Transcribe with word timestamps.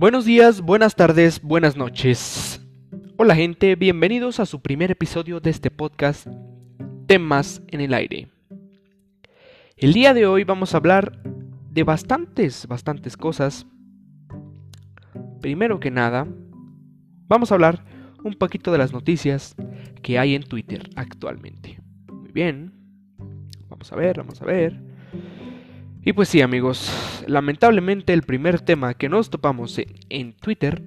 Buenos 0.00 0.24
días, 0.24 0.62
buenas 0.62 0.96
tardes, 0.96 1.42
buenas 1.42 1.76
noches. 1.76 2.66
Hola 3.18 3.36
gente, 3.36 3.76
bienvenidos 3.76 4.40
a 4.40 4.46
su 4.46 4.62
primer 4.62 4.90
episodio 4.90 5.40
de 5.40 5.50
este 5.50 5.70
podcast 5.70 6.26
Temas 7.06 7.60
en 7.68 7.82
el 7.82 7.92
aire. 7.92 8.30
El 9.76 9.92
día 9.92 10.14
de 10.14 10.24
hoy 10.24 10.44
vamos 10.44 10.72
a 10.72 10.78
hablar 10.78 11.22
de 11.70 11.84
bastantes, 11.84 12.66
bastantes 12.66 13.18
cosas. 13.18 13.66
Primero 15.42 15.80
que 15.80 15.90
nada, 15.90 16.26
vamos 17.28 17.52
a 17.52 17.56
hablar 17.56 17.84
un 18.24 18.32
poquito 18.32 18.72
de 18.72 18.78
las 18.78 18.94
noticias 18.94 19.54
que 20.00 20.18
hay 20.18 20.34
en 20.34 20.44
Twitter 20.44 20.88
actualmente. 20.96 21.78
Muy 22.10 22.32
bien, 22.32 22.72
vamos 23.68 23.92
a 23.92 23.96
ver, 23.96 24.16
vamos 24.16 24.40
a 24.40 24.46
ver. 24.46 24.80
Y 26.02 26.14
pues 26.14 26.30
sí 26.30 26.40
amigos, 26.40 26.90
lamentablemente 27.26 28.14
el 28.14 28.22
primer 28.22 28.62
tema 28.62 28.94
que 28.94 29.10
nos 29.10 29.28
topamos 29.28 29.78
en, 30.08 30.32
Twitter 30.32 30.82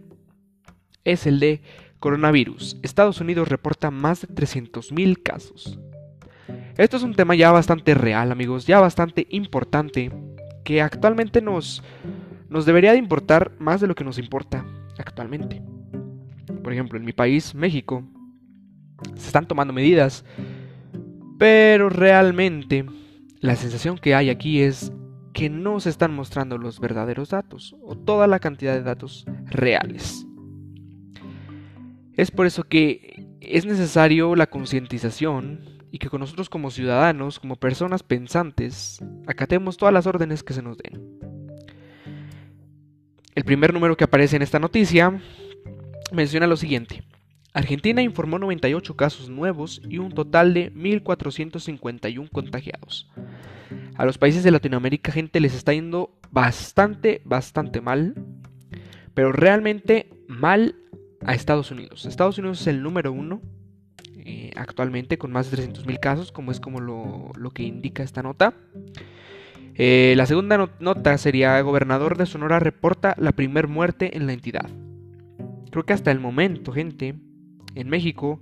es 1.04 1.28
el 1.28 1.40
de 1.40 1.62
coronavirus. 2.00 2.78
Estados 2.82 3.22
Unidos 3.22 3.48
reporta 3.48 3.92
más 3.92 4.22
de 4.22 4.28
300.000 4.30 5.22
casos. 5.22 5.80
Esto 6.78 6.98
es 6.98 7.04
un 7.04 7.14
tema 7.14 7.36
ya 7.36 7.52
bastante 7.52 7.94
real 7.94 8.32
amigos, 8.32 8.66
ya 8.66 8.80
bastante 8.80 9.28
importante, 9.30 10.12
que 10.64 10.82
actualmente 10.82 11.42
nos, 11.42 11.84
nos 12.50 12.66
debería 12.66 12.94
de 12.94 12.98
importar 12.98 13.52
más 13.60 13.82
de 13.82 13.88
lo 13.88 13.94
que 13.94 14.04
nos 14.04 14.18
importa 14.18 14.66
actualmente. 14.98 15.62
Por 16.64 16.74
ejemplo, 16.74 16.98
en 16.98 17.06
mi 17.06 17.14
país, 17.14 17.54
México, 17.54 18.04
se 19.16 19.28
están 19.28 19.48
tomando 19.48 19.74
medidas, 19.74 20.26
pero 21.38 21.90
realmente 21.90 22.86
la 23.42 23.56
sensación 23.56 24.00
que 24.00 24.16
hay 24.16 24.32
aquí 24.32 24.62
es 24.62 24.92
que 25.34 25.50
no 25.50 25.80
se 25.80 25.90
están 25.90 26.14
mostrando 26.14 26.58
los 26.58 26.80
verdaderos 26.80 27.30
datos 27.30 27.76
o 27.82 27.96
toda 27.96 28.28
la 28.28 28.40
cantidad 28.40 28.74
de 28.74 28.84
datos 28.84 29.26
reales. 29.46 30.26
Es 32.16 32.30
por 32.30 32.46
eso 32.46 32.64
que 32.64 33.26
es 33.42 33.66
necesario 33.66 34.36
la 34.36 34.48
concientización 34.48 35.62
y 35.92 35.98
que 35.98 36.10
con 36.10 36.22
nosotros 36.22 36.50
como 36.50 36.72
ciudadanos, 36.72 37.40
como 37.40 37.56
personas 37.56 38.04
pensantes, 38.04 39.00
acatemos 39.28 39.78
todas 39.78 39.94
las 39.94 40.08
órdenes 40.08 40.44
que 40.44 40.54
se 40.54 40.62
nos 40.62 40.78
den. 40.78 41.20
El 43.36 43.44
primer 43.44 43.74
número 43.74 43.98
que 43.98 44.04
aparece 44.04 44.36
en 44.36 44.44
esta 44.44 44.60
noticia 44.60 45.20
menciona 46.12 46.46
lo 46.46 46.56
siguiente. 46.56 47.04
Argentina 47.54 48.02
informó 48.02 48.40
98 48.40 48.96
casos 48.96 49.30
nuevos 49.30 49.82
y 49.88 49.98
un 49.98 50.12
total 50.12 50.54
de 50.54 50.72
1.451 50.74 52.30
contagiados. 52.32 53.10
A 53.96 54.06
los 54.06 54.18
países 54.18 54.44
de 54.44 54.52
Latinoamérica, 54.52 55.12
gente, 55.12 55.40
les 55.40 55.54
está 55.54 55.74
yendo 55.74 56.18
bastante, 56.32 57.22
bastante 57.26 57.82
mal. 57.82 58.16
Pero 59.14 59.32
realmente 59.32 60.10
mal 60.28 60.76
a 61.26 61.34
Estados 61.34 61.72
Unidos. 61.72 62.06
Estados 62.06 62.38
Unidos 62.38 62.62
es 62.62 62.68
el 62.68 62.82
número 62.82 63.12
uno 63.12 63.42
eh, 64.26 64.52
actualmente 64.56 65.18
con 65.18 65.32
más 65.32 65.52
de 65.52 65.58
300.000 65.58 66.00
casos, 66.00 66.32
como 66.32 66.52
es 66.52 66.60
como 66.60 66.80
lo, 66.80 67.52
que 67.54 67.64
indica 67.64 68.04
esta 68.04 68.24
nota. 68.24 68.54
Eh, 69.76 70.14
la 70.16 70.26
segunda 70.26 70.70
nota 70.80 71.18
sería, 71.18 71.60
gobernador 71.62 72.18
de 72.18 72.26
Sonora 72.26 72.60
reporta 72.60 73.16
la 73.18 73.34
primer 73.34 73.68
muerte 73.68 74.16
en 74.16 74.28
la 74.28 74.34
entidad. 74.34 74.70
Creo 75.72 75.86
que 75.86 75.94
hasta 75.94 76.12
el 76.12 76.20
momento, 76.20 76.72
gente, 76.72 77.16
en 77.76 77.90
México 77.90 78.40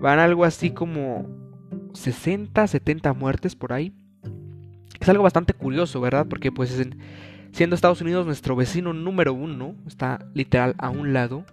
van 0.00 0.18
algo 0.18 0.44
así 0.44 0.70
como 0.70 1.26
60, 1.94 2.66
70 2.66 3.12
muertes 3.14 3.56
por 3.56 3.72
ahí. 3.72 3.92
Es 5.02 5.08
algo 5.08 5.24
bastante 5.24 5.52
curioso, 5.52 6.00
¿verdad? 6.00 6.26
Porque 6.28 6.52
pues 6.52 6.80
siendo 7.50 7.74
Estados 7.74 8.00
Unidos 8.00 8.24
nuestro 8.24 8.54
vecino 8.54 8.92
número 8.92 9.34
uno, 9.34 9.74
está 9.84 10.24
literal 10.32 10.76
a 10.78 10.90
un 10.90 11.12
lado. 11.12 11.44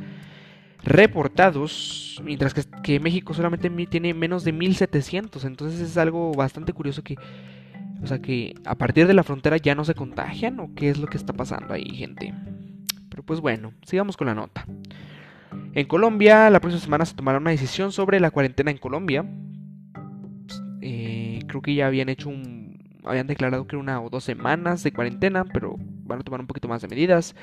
reportados, 0.83 2.23
mientras 2.25 2.55
que, 2.55 2.63
que, 2.83 3.01
México 3.01 3.35
solamente 3.35 3.69
tiene 3.85 4.15
menos 4.15 4.45
de 4.45 4.55
1.700. 4.55 5.45
Entonces 5.45 5.81
es 5.81 5.99
algo 5.99 6.33
bastante 6.33 6.73
curioso 6.73 7.05
que, 7.05 7.17
o 8.03 8.07
sea, 8.07 8.23
que 8.23 8.55
a 8.65 8.77
partir 8.77 9.07
de 9.07 9.13
la 9.13 9.25
frontera 9.25 9.59
ya 9.59 9.75
no 9.75 9.85
se 9.85 9.95
contagian 9.95 10.59
o 10.59 10.71
qué 10.75 10.89
es 10.89 10.97
lo 10.97 11.07
que 11.07 11.19
está 11.19 11.35
pasando 11.35 11.75
ahí, 11.75 11.91
gente. 11.91 12.33
Pero 13.11 13.23
pues 13.25 13.41
bueno, 13.41 13.75
sigamos 13.83 14.17
con 14.17 14.29
la 14.29 14.35
nota. 14.35 14.65
En 15.75 15.87
Colombia, 15.87 16.51
la 16.51 16.61
próxima 16.61 16.83
semana 16.83 17.05
se 17.05 17.15
tomará 17.15 17.39
una 17.39 17.51
decisión 17.51 17.93
sobre 17.93 18.21
la 18.21 18.31
cuarentena 18.31 18.71
en 18.71 18.79
Colombia. 18.79 19.25
Eh, 20.81 21.41
creo 21.47 21.63
que 21.63 21.75
ya 21.75 21.87
habían 21.87 22.09
hecho 22.09 22.29
un. 22.29 22.61
Habían 23.05 23.27
declarado 23.27 23.67
que 23.67 23.77
era 23.77 23.83
una 23.83 24.01
o 24.01 24.11
dos 24.11 24.25
semanas 24.25 24.83
de 24.83 24.93
cuarentena, 24.93 25.45
pero 25.45 25.77
van 25.79 26.21
a 26.21 26.23
tomar 26.23 26.41
un 26.41 26.47
poquito 26.47 26.69
más 26.69 26.83
de 26.83 26.89
medidas. 26.89 27.35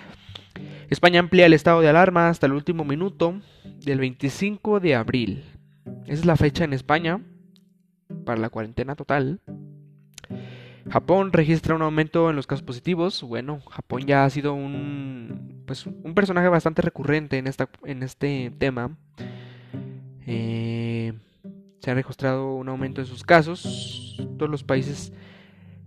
España 0.90 1.20
amplía 1.20 1.46
el 1.46 1.54
estado 1.54 1.82
de 1.82 1.90
alarma 1.90 2.30
hasta 2.30 2.46
el 2.46 2.54
último 2.54 2.86
minuto 2.86 3.42
del 3.84 4.00
25 4.00 4.80
de 4.80 4.96
abril. 4.96 5.44
Esa 6.06 6.14
es 6.14 6.26
la 6.26 6.36
fecha 6.36 6.64
en 6.64 6.74
España 6.74 7.22
para 8.26 8.40
la 8.40 8.50
cuarentena 8.50 8.96
total. 8.96 9.42
Japón 10.90 11.34
registra 11.34 11.76
un 11.76 11.82
aumento 11.82 12.30
en 12.30 12.36
los 12.36 12.48
casos 12.48 12.64
positivos. 12.64 13.22
Bueno, 13.24 13.60
Japón 13.70 14.06
ya 14.06 14.24
ha 14.24 14.30
sido 14.30 14.54
un, 14.54 15.64
pues, 15.66 15.86
un 15.86 16.14
personaje 16.14 16.48
bastante 16.48 16.82
recurrente 16.82 17.38
en, 17.38 17.48
esta, 17.48 17.70
en 17.84 18.04
este 18.04 18.52
tema. 18.58 18.98
Eh, 20.26 21.14
se 21.80 21.92
ha 21.92 21.94
registrado 21.94 22.54
un 22.56 22.70
aumento 22.70 23.02
en 23.02 23.08
sus 23.08 23.24
casos. 23.24 24.18
Todos 24.38 24.50
los 24.50 24.64
países, 24.64 25.12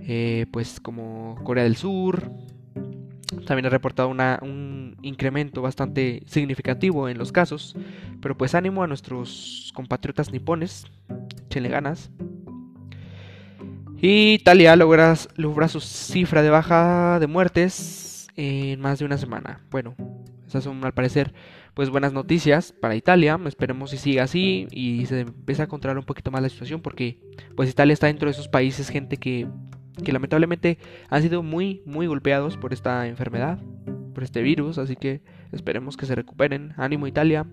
eh, 0.00 0.46
pues 0.52 0.80
como 0.80 1.36
Corea 1.44 1.64
del 1.64 1.76
Sur, 1.76 2.30
también 3.46 3.66
ha 3.66 3.70
reportado 3.70 4.08
un 4.08 4.96
incremento 5.02 5.62
bastante 5.62 6.22
significativo 6.26 7.08
en 7.08 7.16
los 7.16 7.32
casos. 7.32 7.74
Pero 8.20 8.36
pues 8.36 8.54
ánimo 8.54 8.82
a 8.82 8.86
nuestros 8.86 9.72
compatriotas 9.74 10.30
nipones, 10.30 10.86
échenle 11.46 11.70
ganas. 11.70 12.10
Y 12.18 12.39
Italia 14.02 14.76
logra, 14.76 15.14
logra 15.36 15.68
su 15.68 15.80
cifra 15.80 16.42
de 16.42 16.48
baja 16.48 17.18
de 17.20 17.26
muertes 17.26 18.28
en 18.34 18.80
más 18.80 18.98
de 18.98 19.04
una 19.04 19.18
semana. 19.18 19.60
Bueno, 19.70 19.94
esas 20.46 20.64
son 20.64 20.82
al 20.84 20.94
parecer 20.94 21.34
pues 21.74 21.90
buenas 21.90 22.14
noticias 22.14 22.72
para 22.72 22.96
Italia. 22.96 23.38
Esperemos 23.46 23.90
si 23.90 23.98
siga 23.98 24.22
así 24.22 24.66
y 24.70 25.04
se 25.04 25.20
empieza 25.20 25.64
a 25.64 25.66
controlar 25.66 25.98
un 25.98 26.06
poquito 26.06 26.30
más 26.30 26.40
la 26.40 26.48
situación 26.48 26.80
porque 26.80 27.18
pues 27.56 27.68
Italia 27.68 27.92
está 27.92 28.06
dentro 28.06 28.26
de 28.26 28.32
esos 28.32 28.48
países 28.48 28.88
gente 28.88 29.18
que, 29.18 29.46
que 30.02 30.12
lamentablemente 30.12 30.78
han 31.10 31.20
sido 31.20 31.42
muy 31.42 31.82
muy 31.84 32.06
golpeados 32.06 32.56
por 32.56 32.72
esta 32.72 33.06
enfermedad, 33.06 33.58
por 34.14 34.24
este 34.24 34.40
virus, 34.40 34.78
así 34.78 34.96
que 34.96 35.20
esperemos 35.52 35.98
que 35.98 36.06
se 36.06 36.14
recuperen. 36.14 36.72
Ánimo 36.78 37.06
Italia. 37.06 37.46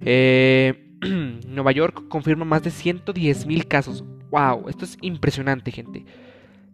Eh, 0.00 0.90
Nueva 1.46 1.70
York 1.70 2.08
confirma 2.08 2.44
más 2.44 2.64
de 2.64 2.70
110.000 2.70 3.68
casos 3.68 4.04
wow, 4.34 4.68
esto 4.68 4.84
es 4.84 4.98
impresionante, 5.00 5.70
gente. 5.70 6.04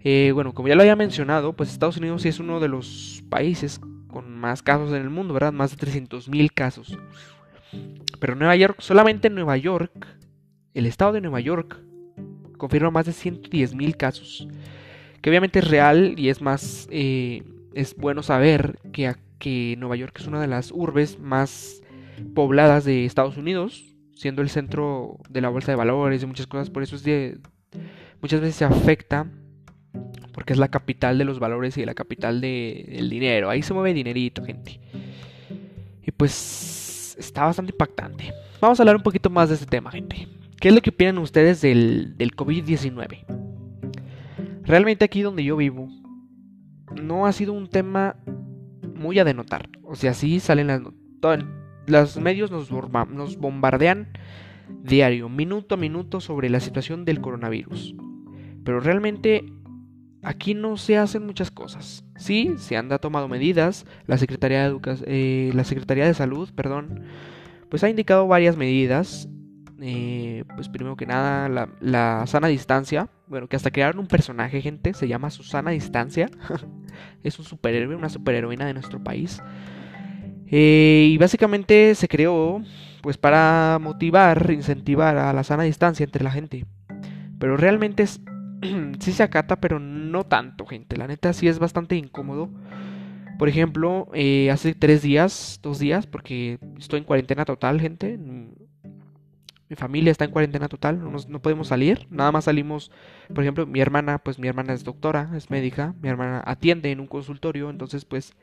Eh, 0.02 0.30
bueno, 0.32 0.54
como 0.54 0.68
ya 0.68 0.74
lo 0.74 0.80
había 0.80 0.96
mencionado, 0.96 1.52
pues 1.52 1.70
Estados 1.70 1.98
Unidos 1.98 2.22
sí 2.22 2.28
es 2.28 2.40
uno 2.40 2.58
de 2.58 2.68
los 2.68 3.22
países 3.28 3.78
con 4.08 4.34
más 4.34 4.62
casos 4.62 4.88
en 4.92 5.02
el 5.02 5.10
mundo, 5.10 5.34
¿verdad? 5.34 5.52
Más 5.52 5.76
de 5.76 5.86
300.000 5.86 6.50
casos. 6.54 6.96
Pero 8.18 8.34
Nueva 8.34 8.56
York, 8.56 8.76
solamente 8.80 9.28
Nueva 9.28 9.58
York, 9.58 9.92
el 10.72 10.86
estado 10.86 11.12
de 11.12 11.20
Nueva 11.20 11.40
York, 11.40 11.78
confirma 12.56 12.90
más 12.90 13.04
de 13.04 13.12
110.000 13.12 13.94
casos. 13.94 14.48
Que 15.20 15.28
obviamente 15.28 15.58
es 15.58 15.68
real 15.68 16.14
y 16.16 16.30
es 16.30 16.40
más, 16.40 16.88
eh, 16.90 17.42
es 17.74 17.94
bueno 17.94 18.22
saber 18.22 18.78
que, 18.90 19.14
que 19.38 19.76
Nueva 19.78 19.96
York 19.96 20.16
es 20.18 20.26
una 20.26 20.40
de 20.40 20.46
las 20.46 20.72
urbes 20.72 21.18
más 21.18 21.82
pobladas 22.34 22.86
de 22.86 23.04
Estados 23.04 23.36
Unidos 23.36 23.89
siendo 24.14 24.42
el 24.42 24.50
centro 24.50 25.18
de 25.28 25.40
la 25.40 25.48
bolsa 25.48 25.72
de 25.72 25.76
valores 25.76 26.22
y 26.22 26.26
muchas 26.26 26.46
cosas, 26.46 26.70
por 26.70 26.82
eso 26.82 26.96
es 26.96 27.02
de, 27.02 27.38
muchas 28.20 28.40
veces 28.40 28.56
se 28.56 28.64
afecta 28.64 29.26
porque 30.32 30.52
es 30.52 30.58
la 30.58 30.68
capital 30.68 31.18
de 31.18 31.24
los 31.24 31.38
valores 31.38 31.76
y 31.76 31.84
la 31.84 31.94
capital 31.94 32.40
del 32.40 33.10
dinero. 33.10 33.50
Ahí 33.50 33.62
se 33.62 33.74
mueve 33.74 33.92
dinerito, 33.92 34.44
gente. 34.44 34.80
Y 36.02 36.10
pues 36.12 37.16
está 37.18 37.44
bastante 37.44 37.72
impactante. 37.72 38.32
Vamos 38.60 38.78
a 38.78 38.82
hablar 38.82 38.96
un 38.96 39.02
poquito 39.02 39.30
más 39.30 39.48
de 39.48 39.56
este 39.56 39.66
tema, 39.66 39.90
gente. 39.90 40.28
¿Qué 40.60 40.68
es 40.68 40.74
lo 40.74 40.80
que 40.80 40.90
opinan 40.90 41.18
ustedes 41.18 41.60
del, 41.60 42.16
del 42.16 42.36
COVID-19? 42.36 43.24
Realmente 44.62 45.04
aquí 45.04 45.22
donde 45.22 45.42
yo 45.42 45.56
vivo, 45.56 45.88
no 47.02 47.26
ha 47.26 47.32
sido 47.32 47.52
un 47.52 47.68
tema 47.68 48.16
muy 48.94 49.18
a 49.18 49.24
denotar. 49.24 49.68
O 49.82 49.96
sea, 49.96 50.14
sí 50.14 50.40
salen 50.40 50.68
las, 50.68 50.80
los 51.90 52.16
medios 52.16 52.50
nos, 52.50 52.70
nos 52.70 53.36
bombardean 53.36 54.08
diario, 54.82 55.28
minuto 55.28 55.74
a 55.74 55.78
minuto 55.78 56.20
sobre 56.20 56.48
la 56.48 56.60
situación 56.60 57.04
del 57.04 57.20
coronavirus. 57.20 57.94
Pero 58.64 58.80
realmente 58.80 59.44
aquí 60.22 60.54
no 60.54 60.76
se 60.76 60.98
hacen 60.98 61.26
muchas 61.26 61.50
cosas. 61.50 62.04
Sí, 62.16 62.54
se 62.58 62.76
han 62.76 62.88
tomado 63.00 63.28
medidas. 63.28 63.86
La 64.06 64.18
Secretaría 64.18 64.68
de, 64.68 64.78
eh, 65.06 65.50
la 65.54 65.64
Secretaría 65.64 66.06
de 66.06 66.14
Salud, 66.14 66.50
perdón, 66.54 67.04
pues 67.68 67.84
ha 67.84 67.90
indicado 67.90 68.26
varias 68.26 68.56
medidas. 68.56 69.28
eh, 69.82 70.44
pues 70.54 70.68
primero 70.68 70.96
que 70.96 71.06
nada, 71.06 71.68
la, 71.80 72.26
sana 72.26 72.48
distancia. 72.48 73.08
Bueno, 73.26 73.48
que 73.48 73.56
hasta 73.56 73.70
crearon 73.70 74.00
un 74.00 74.08
personaje, 74.08 74.60
gente, 74.60 74.92
se 74.92 75.08
llama 75.08 75.30
Susana 75.30 75.70
Distancia. 75.70 76.28
es 77.22 77.38
un 77.38 77.44
superhéroe, 77.44 77.94
una 77.94 78.08
superheroína 78.08 78.66
de 78.66 78.74
nuestro 78.74 79.02
país. 79.02 79.40
Eh, 80.50 81.08
y 81.12 81.18
básicamente 81.18 81.94
se 81.94 82.08
creó 82.08 82.60
pues 83.02 83.16
para 83.16 83.78
motivar, 83.80 84.50
incentivar 84.50 85.16
a 85.16 85.32
la 85.32 85.44
sana 85.44 85.62
distancia 85.62 86.04
entre 86.04 86.24
la 86.24 86.32
gente. 86.32 86.66
Pero 87.38 87.56
realmente 87.56 88.02
es, 88.02 88.20
sí 89.00 89.12
se 89.12 89.22
acata, 89.22 89.60
pero 89.60 89.78
no 89.78 90.24
tanto, 90.24 90.66
gente. 90.66 90.96
La 90.96 91.06
neta 91.06 91.32
sí 91.32 91.48
es 91.48 91.58
bastante 91.58 91.96
incómodo. 91.96 92.50
Por 93.38 93.48
ejemplo, 93.48 94.08
eh, 94.12 94.50
hace 94.50 94.74
tres 94.74 95.00
días, 95.00 95.60
dos 95.62 95.78
días, 95.78 96.06
porque 96.06 96.58
estoy 96.78 96.98
en 96.98 97.04
cuarentena 97.04 97.46
total, 97.46 97.80
gente. 97.80 98.18
Mi 98.18 99.76
familia 99.76 100.10
está 100.10 100.26
en 100.26 100.32
cuarentena 100.32 100.68
total, 100.68 100.98
no, 100.98 101.16
no, 101.26 101.40
podemos 101.40 101.68
salir. 101.68 102.06
Nada 102.10 102.32
más 102.32 102.44
salimos, 102.44 102.90
por 103.32 103.42
ejemplo, 103.42 103.66
mi 103.66 103.80
hermana, 103.80 104.18
pues 104.18 104.38
mi 104.38 104.48
hermana 104.48 104.74
es 104.74 104.84
doctora, 104.84 105.30
es 105.34 105.48
médica. 105.48 105.94
Mi 106.02 106.08
hermana 106.10 106.42
atiende 106.44 106.90
en 106.90 107.00
un 107.00 107.06
consultorio, 107.06 107.70
entonces 107.70 108.04
pues 108.04 108.34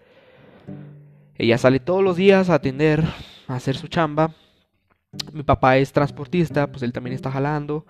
ella 1.37 1.57
sale 1.57 1.79
todos 1.79 2.03
los 2.03 2.17
días 2.17 2.49
a 2.49 2.55
atender, 2.55 3.03
a 3.47 3.55
hacer 3.55 3.75
su 3.75 3.87
chamba. 3.87 4.31
Mi 5.33 5.43
papá 5.43 5.77
es 5.77 5.93
transportista, 5.93 6.67
pues 6.67 6.83
él 6.83 6.93
también 6.93 7.13
está 7.13 7.31
jalando. 7.31 7.85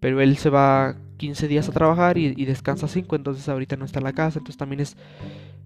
Pero 0.00 0.20
él 0.20 0.36
se 0.36 0.50
va 0.50 0.96
15 1.18 1.48
días 1.48 1.68
a 1.68 1.72
trabajar 1.72 2.18
y, 2.18 2.44
descansa 2.44 2.88
5, 2.88 3.16
entonces 3.16 3.48
ahorita 3.48 3.76
no 3.76 3.84
está 3.84 3.98
en 3.98 4.04
la 4.04 4.12
casa. 4.12 4.38
Entonces 4.38 4.56
también 4.56 4.80
es 4.80 4.96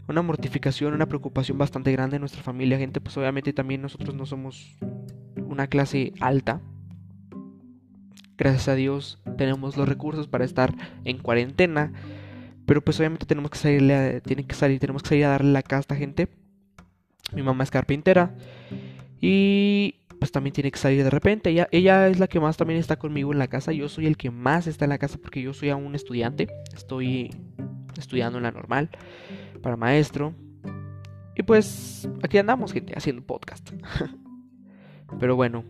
una 0.08 0.22
mortificación, 0.22 0.94
una 0.94 1.06
preocupación 1.06 1.58
bastante 1.58 1.92
grande 1.92 2.16
en 2.16 2.20
nuestra 2.20 2.42
familia. 2.42 2.78
Gente, 2.78 3.00
pues 3.00 3.16
obviamente 3.16 3.52
también 3.52 3.82
nosotros 3.82 4.14
no 4.14 4.26
somos 4.26 4.76
una 5.36 5.68
clase 5.68 6.12
alta. 6.20 6.60
Gracias 8.36 8.68
a 8.68 8.74
Dios 8.74 9.20
tenemos 9.36 9.76
los 9.76 9.88
recursos 9.88 10.26
para 10.26 10.44
estar 10.44 10.74
en 11.04 11.18
cuarentena. 11.18 11.92
Pero 12.66 12.82
pues 12.82 12.98
obviamente 12.98 13.26
tenemos 13.26 13.50
que 13.50 13.58
salir, 13.58 14.22
tienen 14.22 14.46
que 14.46 14.54
salir, 14.54 14.80
tenemos 14.80 15.02
que 15.02 15.10
salir 15.10 15.24
a 15.24 15.30
darle 15.30 15.52
la 15.52 15.62
casa 15.62 15.76
a 15.76 15.80
esta 15.80 15.96
gente. 15.96 16.28
Mi 17.32 17.42
mamá 17.42 17.64
es 17.64 17.70
carpintera. 17.70 18.34
Y 19.20 19.96
pues 20.18 20.32
también 20.32 20.52
tiene 20.52 20.70
que 20.70 20.78
salir 20.78 21.02
de 21.02 21.10
repente. 21.10 21.50
Ella, 21.70 22.08
es 22.08 22.18
la 22.18 22.26
que 22.26 22.40
más 22.40 22.56
también 22.56 22.78
está 22.78 22.96
conmigo 22.96 23.32
en 23.32 23.38
la 23.38 23.48
casa. 23.48 23.72
Yo 23.72 23.88
soy 23.88 24.06
el 24.06 24.16
que 24.16 24.30
más 24.30 24.66
está 24.66 24.84
en 24.84 24.90
la 24.90 24.98
casa 24.98 25.18
porque 25.18 25.42
yo 25.42 25.52
soy 25.54 25.70
aún 25.70 25.94
estudiante. 25.94 26.48
Estoy 26.74 27.34
estudiando 27.98 28.38
en 28.38 28.44
la 28.44 28.52
normal 28.52 28.90
para 29.62 29.76
maestro. 29.76 30.34
Y 31.36 31.42
pues 31.42 32.08
aquí 32.22 32.38
andamos, 32.38 32.72
gente, 32.72 32.92
haciendo 32.96 33.22
podcast. 33.22 33.70
Pero 35.18 35.36
bueno, 35.36 35.64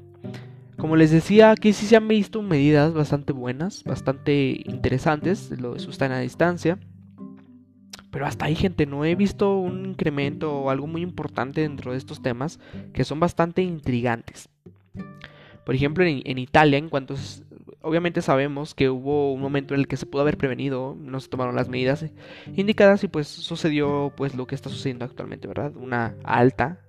como 0.77 0.97
les 0.97 1.11
decía, 1.11 1.51
aquí 1.51 1.73
sí 1.73 1.87
se 1.87 1.97
han 1.97 2.09
visto 2.09 2.43
medidas 2.43 2.93
bastante 2.93 3.33
buenas, 3.33 3.85
bastante 3.85 4.63
interesantes, 4.65 5.51
lo 5.61 5.75
de 5.75 5.81
su 5.81 5.93
a 6.03 6.19
distancia. 6.19 6.79
Pero 8.11 8.27
hasta 8.27 8.47
ahí, 8.47 8.55
gente, 8.55 8.87
no 8.87 9.05
he 9.05 9.15
visto 9.15 9.57
un 9.57 9.87
incremento 9.87 10.53
o 10.53 10.71
algo 10.71 10.87
muy 10.87 11.03
importante 11.03 11.61
dentro 11.61 11.93
de 11.93 11.99
estos 11.99 12.23
temas 12.23 12.59
que 12.93 13.05
son 13.05 13.21
bastante 13.21 13.63
intrigantes. 13.63 14.49
Por 15.65 15.75
ejemplo, 15.75 16.05
en, 16.05 16.39
Italia, 16.39 16.79
en 16.79 16.89
cuanto 16.89 17.15
obviamente 17.83 18.23
sabemos 18.23 18.75
que 18.75 18.91
hubo 18.91 19.33
un 19.33 19.41
momento 19.41 19.75
en 19.75 19.81
el 19.81 19.89
que 19.89 19.97
se 19.97 20.07
pudo 20.07 20.23
haber 20.23 20.37
prevenido, 20.37 20.97
no 20.99 21.21
se 21.21 21.29
tomaron 21.29 21.55
las 21.55 21.69
medidas 21.69 22.05
indicadas 22.57 23.05
y 23.05 23.09
pues 23.09 23.29
sucedió 23.29 24.13
pues 24.17 24.35
lo 24.35 24.47
que 24.47 24.55
está 24.55 24.69
sucediendo 24.69 25.05
actualmente, 25.05 25.49
¿verdad? 25.49 25.77
Una 25.77 26.17
alta, 26.25 26.81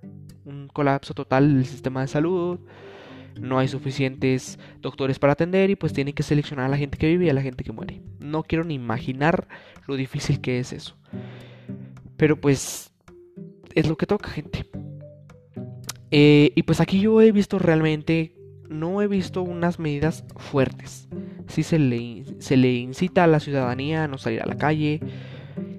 un 0.44 0.68
colapso 0.68 1.14
total 1.14 1.54
del 1.54 1.66
sistema 1.66 2.00
de 2.00 2.08
salud, 2.08 2.58
no 3.40 3.58
hay 3.58 3.68
suficientes 3.68 4.58
doctores 4.80 5.18
para 5.18 5.34
atender 5.34 5.70
y 5.70 5.76
pues 5.76 5.92
tienen 5.92 6.14
que 6.14 6.22
seleccionar 6.22 6.66
a 6.66 6.68
la 6.68 6.78
gente 6.78 6.98
que 6.98 7.08
vive 7.08 7.26
y 7.26 7.30
a 7.30 7.34
la 7.34 7.42
gente 7.42 7.64
que 7.64 7.72
muere. 7.72 8.02
No 8.18 8.42
quiero 8.42 8.64
ni 8.64 8.74
imaginar 8.74 9.48
lo 9.86 9.96
difícil 9.96 10.40
que 10.40 10.58
es 10.58 10.72
eso. 10.72 10.96
Pero 12.16 12.40
pues 12.40 12.92
es 13.74 13.88
lo 13.88 13.96
que 13.96 14.06
toca, 14.06 14.28
gente. 14.28 14.66
Eh, 16.10 16.52
y 16.54 16.62
pues 16.64 16.80
aquí 16.80 17.00
yo 17.00 17.20
he 17.20 17.32
visto 17.32 17.58
realmente, 17.58 18.34
no 18.68 19.00
he 19.02 19.08
visto 19.08 19.42
unas 19.42 19.78
medidas 19.78 20.24
fuertes. 20.36 21.08
Sí 21.48 21.62
se 21.62 21.78
le, 21.78 22.24
se 22.38 22.56
le 22.56 22.72
incita 22.72 23.24
a 23.24 23.26
la 23.26 23.40
ciudadanía 23.40 24.04
a 24.04 24.08
no 24.08 24.18
salir 24.18 24.42
a 24.42 24.46
la 24.46 24.56
calle, 24.56 25.00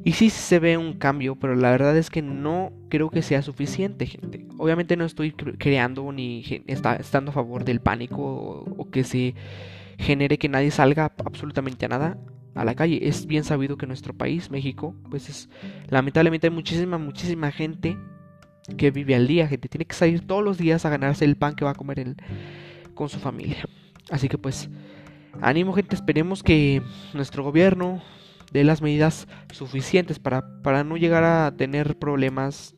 y 0.05 0.13
sí 0.13 0.29
se 0.29 0.59
ve 0.59 0.77
un 0.77 0.93
cambio, 0.93 1.35
pero 1.35 1.55
la 1.55 1.71
verdad 1.71 1.95
es 1.97 2.09
que 2.09 2.21
no 2.21 2.73
creo 2.89 3.09
que 3.09 3.21
sea 3.21 3.41
suficiente, 3.41 4.05
gente. 4.05 4.45
Obviamente 4.57 4.97
no 4.97 5.05
estoy 5.05 5.31
creando 5.31 6.11
ni 6.11 6.43
estando 6.67 7.31
a 7.31 7.33
favor 7.33 7.63
del 7.63 7.79
pánico 7.79 8.65
o, 8.77 8.89
que 8.89 9.05
se 9.05 9.33
genere 9.97 10.37
que 10.37 10.49
nadie 10.49 10.71
salga 10.71 11.13
absolutamente 11.23 11.85
a 11.85 11.89
nada 11.89 12.17
a 12.53 12.65
la 12.65 12.75
calle. 12.75 13.07
Es 13.07 13.27
bien 13.27 13.45
sabido 13.45 13.77
que 13.77 13.87
nuestro 13.87 14.13
país, 14.13 14.51
México, 14.51 14.93
pues 15.09 15.29
es 15.29 15.49
lamentablemente 15.87 16.47
hay 16.47 16.53
muchísima, 16.53 16.97
muchísima 16.97 17.51
gente 17.51 17.97
que 18.77 18.91
vive 18.91 19.15
al 19.15 19.27
día, 19.27 19.47
gente. 19.47 19.69
Tiene 19.69 19.85
que 19.85 19.95
salir 19.95 20.27
todos 20.27 20.43
los 20.43 20.57
días 20.57 20.85
a 20.85 20.89
ganarse 20.89 21.23
el 21.23 21.37
pan 21.37 21.55
que 21.55 21.63
va 21.63 21.71
a 21.71 21.75
comer 21.75 22.15
con 22.93 23.07
su 23.07 23.19
familia. 23.19 23.63
Así 24.09 24.27
que 24.27 24.37
pues, 24.37 24.69
ánimo 25.41 25.71
gente, 25.71 25.95
esperemos 25.95 26.43
que 26.43 26.81
nuestro 27.13 27.43
gobierno, 27.43 28.01
de 28.53 28.63
las 28.63 28.81
medidas 28.81 29.27
suficientes 29.51 30.19
para, 30.19 30.61
para 30.61 30.83
no 30.83 30.95
llegar 30.95 31.23
a 31.23 31.53
tener 31.57 31.97
problemas 31.97 32.75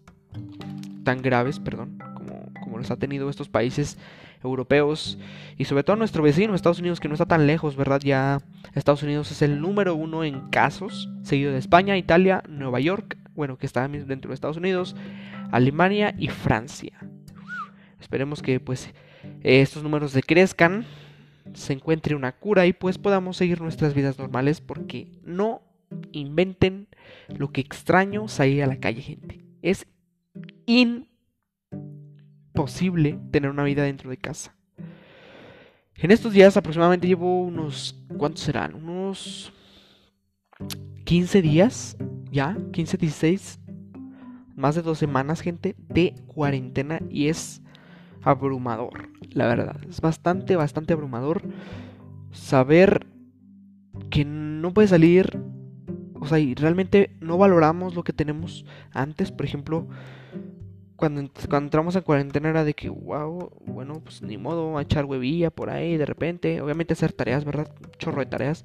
tan 1.03 1.21
graves, 1.21 1.59
perdón, 1.59 1.99
como, 2.15 2.51
como 2.61 2.77
los 2.77 2.89
ha 2.91 2.95
tenido 2.95 3.29
estos 3.29 3.49
países 3.49 3.97
europeos 4.43 5.17
y 5.57 5.65
sobre 5.65 5.83
todo 5.83 5.95
nuestro 5.95 6.23
vecino 6.23 6.55
Estados 6.55 6.79
Unidos 6.79 6.99
que 6.99 7.07
no 7.07 7.15
está 7.15 7.25
tan 7.25 7.47
lejos, 7.47 7.75
¿verdad? 7.75 8.01
Ya 8.01 8.39
Estados 8.73 9.03
Unidos 9.03 9.31
es 9.31 9.41
el 9.41 9.59
número 9.61 9.95
uno 9.95 10.23
en 10.23 10.49
casos, 10.49 11.09
seguido 11.23 11.51
de 11.51 11.59
España, 11.59 11.97
Italia, 11.97 12.43
Nueva 12.47 12.79
York, 12.79 13.17
bueno, 13.35 13.57
que 13.57 13.65
está 13.65 13.87
dentro 13.87 14.29
de 14.29 14.35
Estados 14.35 14.57
Unidos, 14.57 14.95
Alemania 15.51 16.15
y 16.17 16.29
Francia. 16.29 16.93
Esperemos 17.99 18.41
que 18.41 18.59
pues 18.59 18.91
estos 19.43 19.83
números 19.83 20.13
decrezcan, 20.13 20.85
se 21.53 21.73
encuentre 21.73 22.15
una 22.15 22.31
cura 22.33 22.65
y 22.65 22.73
pues 22.73 22.97
podamos 22.97 23.37
seguir 23.37 23.61
nuestras 23.61 23.93
vidas 23.93 24.17
normales 24.17 24.61
porque 24.61 25.07
no 25.23 25.61
inventen 26.11 26.87
lo 27.27 27.51
que 27.51 27.61
extraño 27.61 28.27
salir 28.27 28.63
a 28.63 28.67
la 28.67 28.79
calle, 28.79 29.01
gente. 29.01 29.45
Es 29.61 29.87
imposible 32.55 33.19
tener 33.31 33.49
una 33.49 33.63
vida 33.63 33.83
dentro 33.83 34.09
de 34.09 34.17
casa. 34.17 34.55
En 35.95 36.11
estos 36.11 36.33
días 36.33 36.57
aproximadamente 36.57 37.07
llevo 37.07 37.43
unos... 37.43 38.03
¿Cuántos 38.17 38.43
serán? 38.43 38.75
Unos 38.75 39.53
15 41.05 41.41
días, 41.41 41.97
ya, 42.31 42.57
15, 42.71 42.97
16, 42.97 43.59
más 44.55 44.75
de 44.75 44.81
dos 44.81 44.97
semanas, 44.97 45.41
gente, 45.41 45.75
de 45.89 46.15
cuarentena 46.27 46.99
y 47.09 47.27
es 47.27 47.61
abrumador, 48.21 49.09
la 49.31 49.47
verdad. 49.47 49.77
Es 49.87 50.01
bastante, 50.01 50.55
bastante 50.55 50.93
abrumador 50.93 51.43
saber 52.31 53.05
que 54.09 54.25
no 54.25 54.73
puedes 54.73 54.89
salir 54.89 55.39
o 56.19 56.27
sea, 56.27 56.39
y 56.39 56.55
realmente 56.55 57.11
no 57.19 57.37
valoramos 57.37 57.95
lo 57.95 58.03
que 58.03 58.13
tenemos 58.13 58.65
antes. 58.91 59.31
Por 59.31 59.45
ejemplo, 59.45 59.87
cuando, 60.95 61.29
entramos 61.51 61.95
en 61.95 62.01
cuarentena 62.03 62.49
era 62.49 62.63
de 62.63 62.73
que, 62.73 62.89
wow, 62.89 63.51
bueno, 63.65 63.99
pues 64.01 64.21
ni 64.21 64.37
modo, 64.37 64.77
a 64.77 64.81
echar 64.81 65.05
huevilla 65.05 65.49
por 65.49 65.69
ahí 65.69 65.97
de 65.97 66.05
repente. 66.05 66.61
Obviamente 66.61 66.93
hacer 66.93 67.11
tareas, 67.11 67.43
¿verdad? 67.43 67.69
Chorro 67.97 68.19
de 68.19 68.27
tareas. 68.27 68.63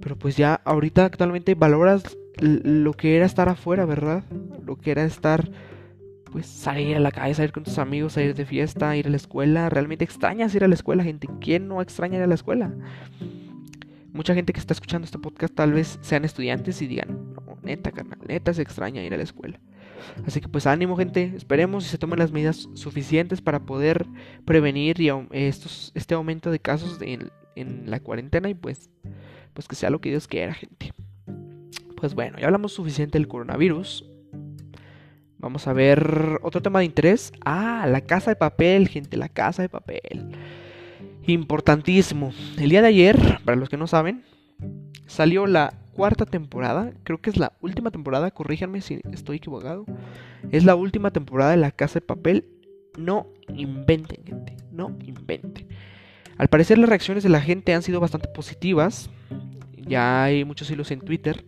Pero 0.00 0.16
pues 0.16 0.36
ya 0.36 0.60
ahorita 0.64 1.04
actualmente 1.04 1.54
valoras 1.54 2.16
lo 2.40 2.94
que 2.94 3.16
era 3.16 3.26
estar 3.26 3.48
afuera, 3.48 3.84
¿verdad? 3.84 4.24
Lo 4.64 4.76
que 4.76 4.92
era 4.92 5.04
estar, 5.04 5.50
pues 6.32 6.46
salir 6.46 6.96
a 6.96 7.00
la 7.00 7.10
calle, 7.10 7.34
salir 7.34 7.52
con 7.52 7.64
tus 7.64 7.78
amigos, 7.78 8.14
salir 8.14 8.34
de 8.34 8.46
fiesta, 8.46 8.96
ir 8.96 9.06
a 9.06 9.10
la 9.10 9.16
escuela. 9.16 9.68
Realmente 9.68 10.04
extrañas 10.04 10.54
ir 10.54 10.64
a 10.64 10.68
la 10.68 10.74
escuela, 10.74 11.04
gente. 11.04 11.28
¿Quién 11.40 11.68
no 11.68 11.82
extraña 11.82 12.16
ir 12.16 12.22
a 12.22 12.28
la 12.28 12.34
escuela? 12.34 12.72
Mucha 14.12 14.34
gente 14.34 14.52
que 14.52 14.60
está 14.60 14.72
escuchando 14.72 15.04
este 15.04 15.18
podcast 15.18 15.54
tal 15.54 15.72
vez 15.72 15.98
sean 16.02 16.24
estudiantes 16.24 16.80
y 16.82 16.86
digan, 16.86 17.34
no, 17.34 17.58
neta, 17.62 17.92
carnal, 17.92 18.18
neta 18.26 18.52
se 18.52 18.62
extraña 18.62 19.02
ir 19.02 19.14
a 19.14 19.16
la 19.16 19.22
escuela. 19.22 19.60
Así 20.26 20.40
que 20.40 20.48
pues 20.48 20.66
ánimo 20.66 20.96
gente, 20.96 21.32
esperemos 21.36 21.84
y 21.84 21.88
se 21.88 21.98
tomen 21.98 22.18
las 22.18 22.32
medidas 22.32 22.68
suficientes 22.74 23.40
para 23.40 23.60
poder 23.60 24.06
prevenir 24.44 24.96
estos, 25.30 25.92
este 25.94 26.14
aumento 26.14 26.50
de 26.50 26.58
casos 26.58 26.98
en, 27.02 27.30
en, 27.54 27.90
la 27.90 28.00
cuarentena 28.00 28.48
y 28.48 28.54
pues, 28.54 28.90
pues 29.52 29.68
que 29.68 29.76
sea 29.76 29.90
lo 29.90 30.00
que 30.00 30.10
Dios 30.10 30.26
quiera 30.26 30.54
gente. 30.54 30.92
Pues 31.96 32.14
bueno, 32.14 32.38
ya 32.38 32.46
hablamos 32.46 32.72
suficiente 32.72 33.18
del 33.18 33.28
coronavirus. 33.28 34.06
Vamos 35.38 35.66
a 35.66 35.72
ver 35.72 36.38
otro 36.42 36.62
tema 36.62 36.80
de 36.80 36.86
interés. 36.86 37.32
Ah, 37.44 37.86
la 37.88 38.02
casa 38.02 38.30
de 38.30 38.36
papel, 38.36 38.88
gente, 38.88 39.16
la 39.16 39.28
casa 39.28 39.62
de 39.62 39.68
papel 39.68 40.30
importantísimo. 41.26 42.32
El 42.58 42.70
día 42.70 42.82
de 42.82 42.88
ayer, 42.88 43.40
para 43.44 43.56
los 43.56 43.68
que 43.68 43.76
no 43.76 43.86
saben, 43.86 44.22
salió 45.06 45.46
la 45.46 45.74
cuarta 45.92 46.26
temporada. 46.26 46.92
Creo 47.04 47.20
que 47.20 47.30
es 47.30 47.36
la 47.36 47.52
última 47.60 47.90
temporada. 47.90 48.30
Corríjanme 48.30 48.80
si 48.80 49.00
estoy 49.12 49.36
equivocado. 49.36 49.84
Es 50.50 50.64
la 50.64 50.74
última 50.74 51.10
temporada 51.10 51.50
de 51.50 51.56
La 51.56 51.70
Casa 51.70 51.94
de 51.94 52.06
Papel. 52.06 52.46
No 52.98 53.26
inventen, 53.54 54.24
gente. 54.24 54.56
No 54.72 54.96
inventen. 55.04 55.68
Al 56.38 56.48
parecer 56.48 56.78
las 56.78 56.88
reacciones 56.88 57.22
de 57.22 57.28
la 57.28 57.40
gente 57.40 57.74
han 57.74 57.82
sido 57.82 58.00
bastante 58.00 58.28
positivas. 58.28 59.10
Ya 59.76 60.24
hay 60.24 60.44
muchos 60.44 60.70
hilos 60.70 60.90
en 60.90 61.00
Twitter, 61.00 61.44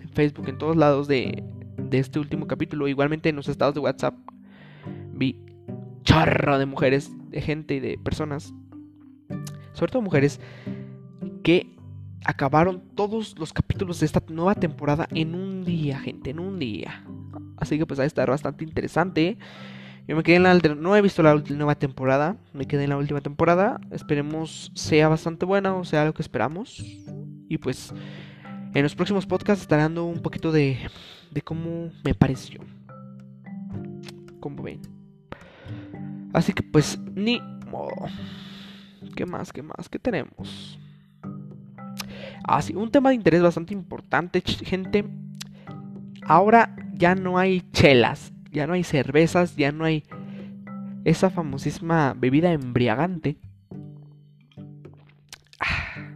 en 0.00 0.08
Facebook, 0.08 0.48
en 0.48 0.58
todos 0.58 0.76
lados 0.76 1.06
de, 1.06 1.44
de 1.76 1.98
este 1.98 2.18
último 2.18 2.46
capítulo. 2.46 2.88
Igualmente 2.88 3.28
en 3.28 3.36
los 3.36 3.48
estados 3.48 3.74
de 3.74 3.80
WhatsApp 3.80 4.14
vi 5.12 5.38
chorro 6.02 6.58
de 6.58 6.66
mujeres, 6.66 7.12
de 7.30 7.40
gente 7.40 7.74
y 7.74 7.80
de 7.80 7.98
personas, 7.98 8.52
sobre 9.72 9.92
todo 9.92 10.02
mujeres, 10.02 10.40
que 11.42 11.76
acabaron 12.24 12.82
todos 12.94 13.38
los 13.38 13.52
capítulos 13.52 14.00
de 14.00 14.06
esta 14.06 14.22
nueva 14.28 14.54
temporada 14.54 15.08
en 15.12 15.34
un 15.34 15.64
día, 15.64 15.98
gente, 15.98 16.30
en 16.30 16.38
un 16.38 16.58
día. 16.58 17.04
Así 17.56 17.78
que 17.78 17.86
pues 17.86 17.98
va 17.98 18.04
a 18.04 18.06
estar 18.06 18.28
bastante 18.28 18.64
interesante. 18.64 19.38
Yo 20.06 20.16
me 20.16 20.22
quedé 20.22 20.36
en 20.36 20.42
la 20.42 20.54
no 20.54 20.96
he 20.96 21.02
visto 21.02 21.22
la 21.22 21.34
nueva 21.34 21.76
temporada, 21.76 22.36
me 22.52 22.66
quedé 22.66 22.84
en 22.84 22.90
la 22.90 22.96
última 22.96 23.20
temporada. 23.20 23.80
Esperemos 23.90 24.72
sea 24.74 25.08
bastante 25.08 25.46
buena 25.46 25.74
o 25.74 25.84
sea 25.84 26.04
lo 26.04 26.14
que 26.14 26.22
esperamos. 26.22 26.84
Y 27.48 27.58
pues 27.58 27.92
en 28.74 28.82
los 28.82 28.94
próximos 28.94 29.26
podcasts 29.26 29.62
estaré 29.62 29.82
dando 29.82 30.04
un 30.04 30.20
poquito 30.20 30.50
de 30.52 30.78
de 31.32 31.42
cómo 31.42 31.90
me 32.04 32.14
pareció. 32.14 32.60
Como 34.40 34.62
ven. 34.62 34.80
Así 36.32 36.52
que 36.52 36.62
pues 36.62 36.98
ni 37.14 37.40
modo. 37.70 37.94
¿Qué 39.14 39.26
más? 39.26 39.52
¿Qué 39.52 39.62
más? 39.62 39.88
¿Qué 39.88 39.98
tenemos? 39.98 40.78
Ah, 42.44 42.60
sí, 42.60 42.74
un 42.74 42.90
tema 42.90 43.10
de 43.10 43.16
interés 43.16 43.42
bastante 43.42 43.72
importante, 43.72 44.40
gente. 44.40 45.04
Ahora 46.22 46.74
ya 46.94 47.14
no 47.14 47.38
hay 47.38 47.62
chelas, 47.72 48.32
ya 48.50 48.66
no 48.66 48.74
hay 48.74 48.84
cervezas, 48.84 49.56
ya 49.56 49.72
no 49.72 49.84
hay 49.84 50.04
esa 51.04 51.30
famosísima 51.30 52.14
bebida 52.14 52.52
embriagante. 52.52 53.36
Ah. 55.60 56.14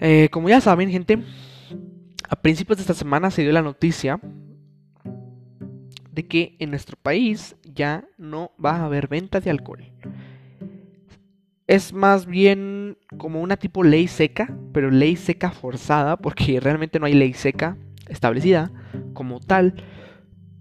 Eh, 0.00 0.28
como 0.32 0.48
ya 0.48 0.60
saben, 0.60 0.90
gente, 0.90 1.22
a 2.28 2.36
principios 2.36 2.78
de 2.78 2.82
esta 2.82 2.94
semana 2.94 3.30
se 3.30 3.42
dio 3.42 3.52
la 3.52 3.62
noticia 3.62 4.20
de 6.12 6.26
que 6.26 6.56
en 6.58 6.70
nuestro 6.70 6.96
país 6.96 7.56
ya 7.64 8.04
no 8.18 8.52
va 8.62 8.76
a 8.76 8.84
haber 8.84 9.08
venta 9.08 9.40
de 9.40 9.50
alcohol. 9.50 9.84
Es 11.72 11.94
más 11.94 12.26
bien 12.26 12.98
como 13.16 13.40
una 13.40 13.56
tipo 13.56 13.82
ley 13.82 14.06
seca, 14.06 14.54
pero 14.74 14.90
ley 14.90 15.16
seca 15.16 15.50
forzada, 15.50 16.18
porque 16.18 16.60
realmente 16.60 17.00
no 17.00 17.06
hay 17.06 17.14
ley 17.14 17.32
seca 17.32 17.78
establecida 18.10 18.70
como 19.14 19.40
tal, 19.40 19.82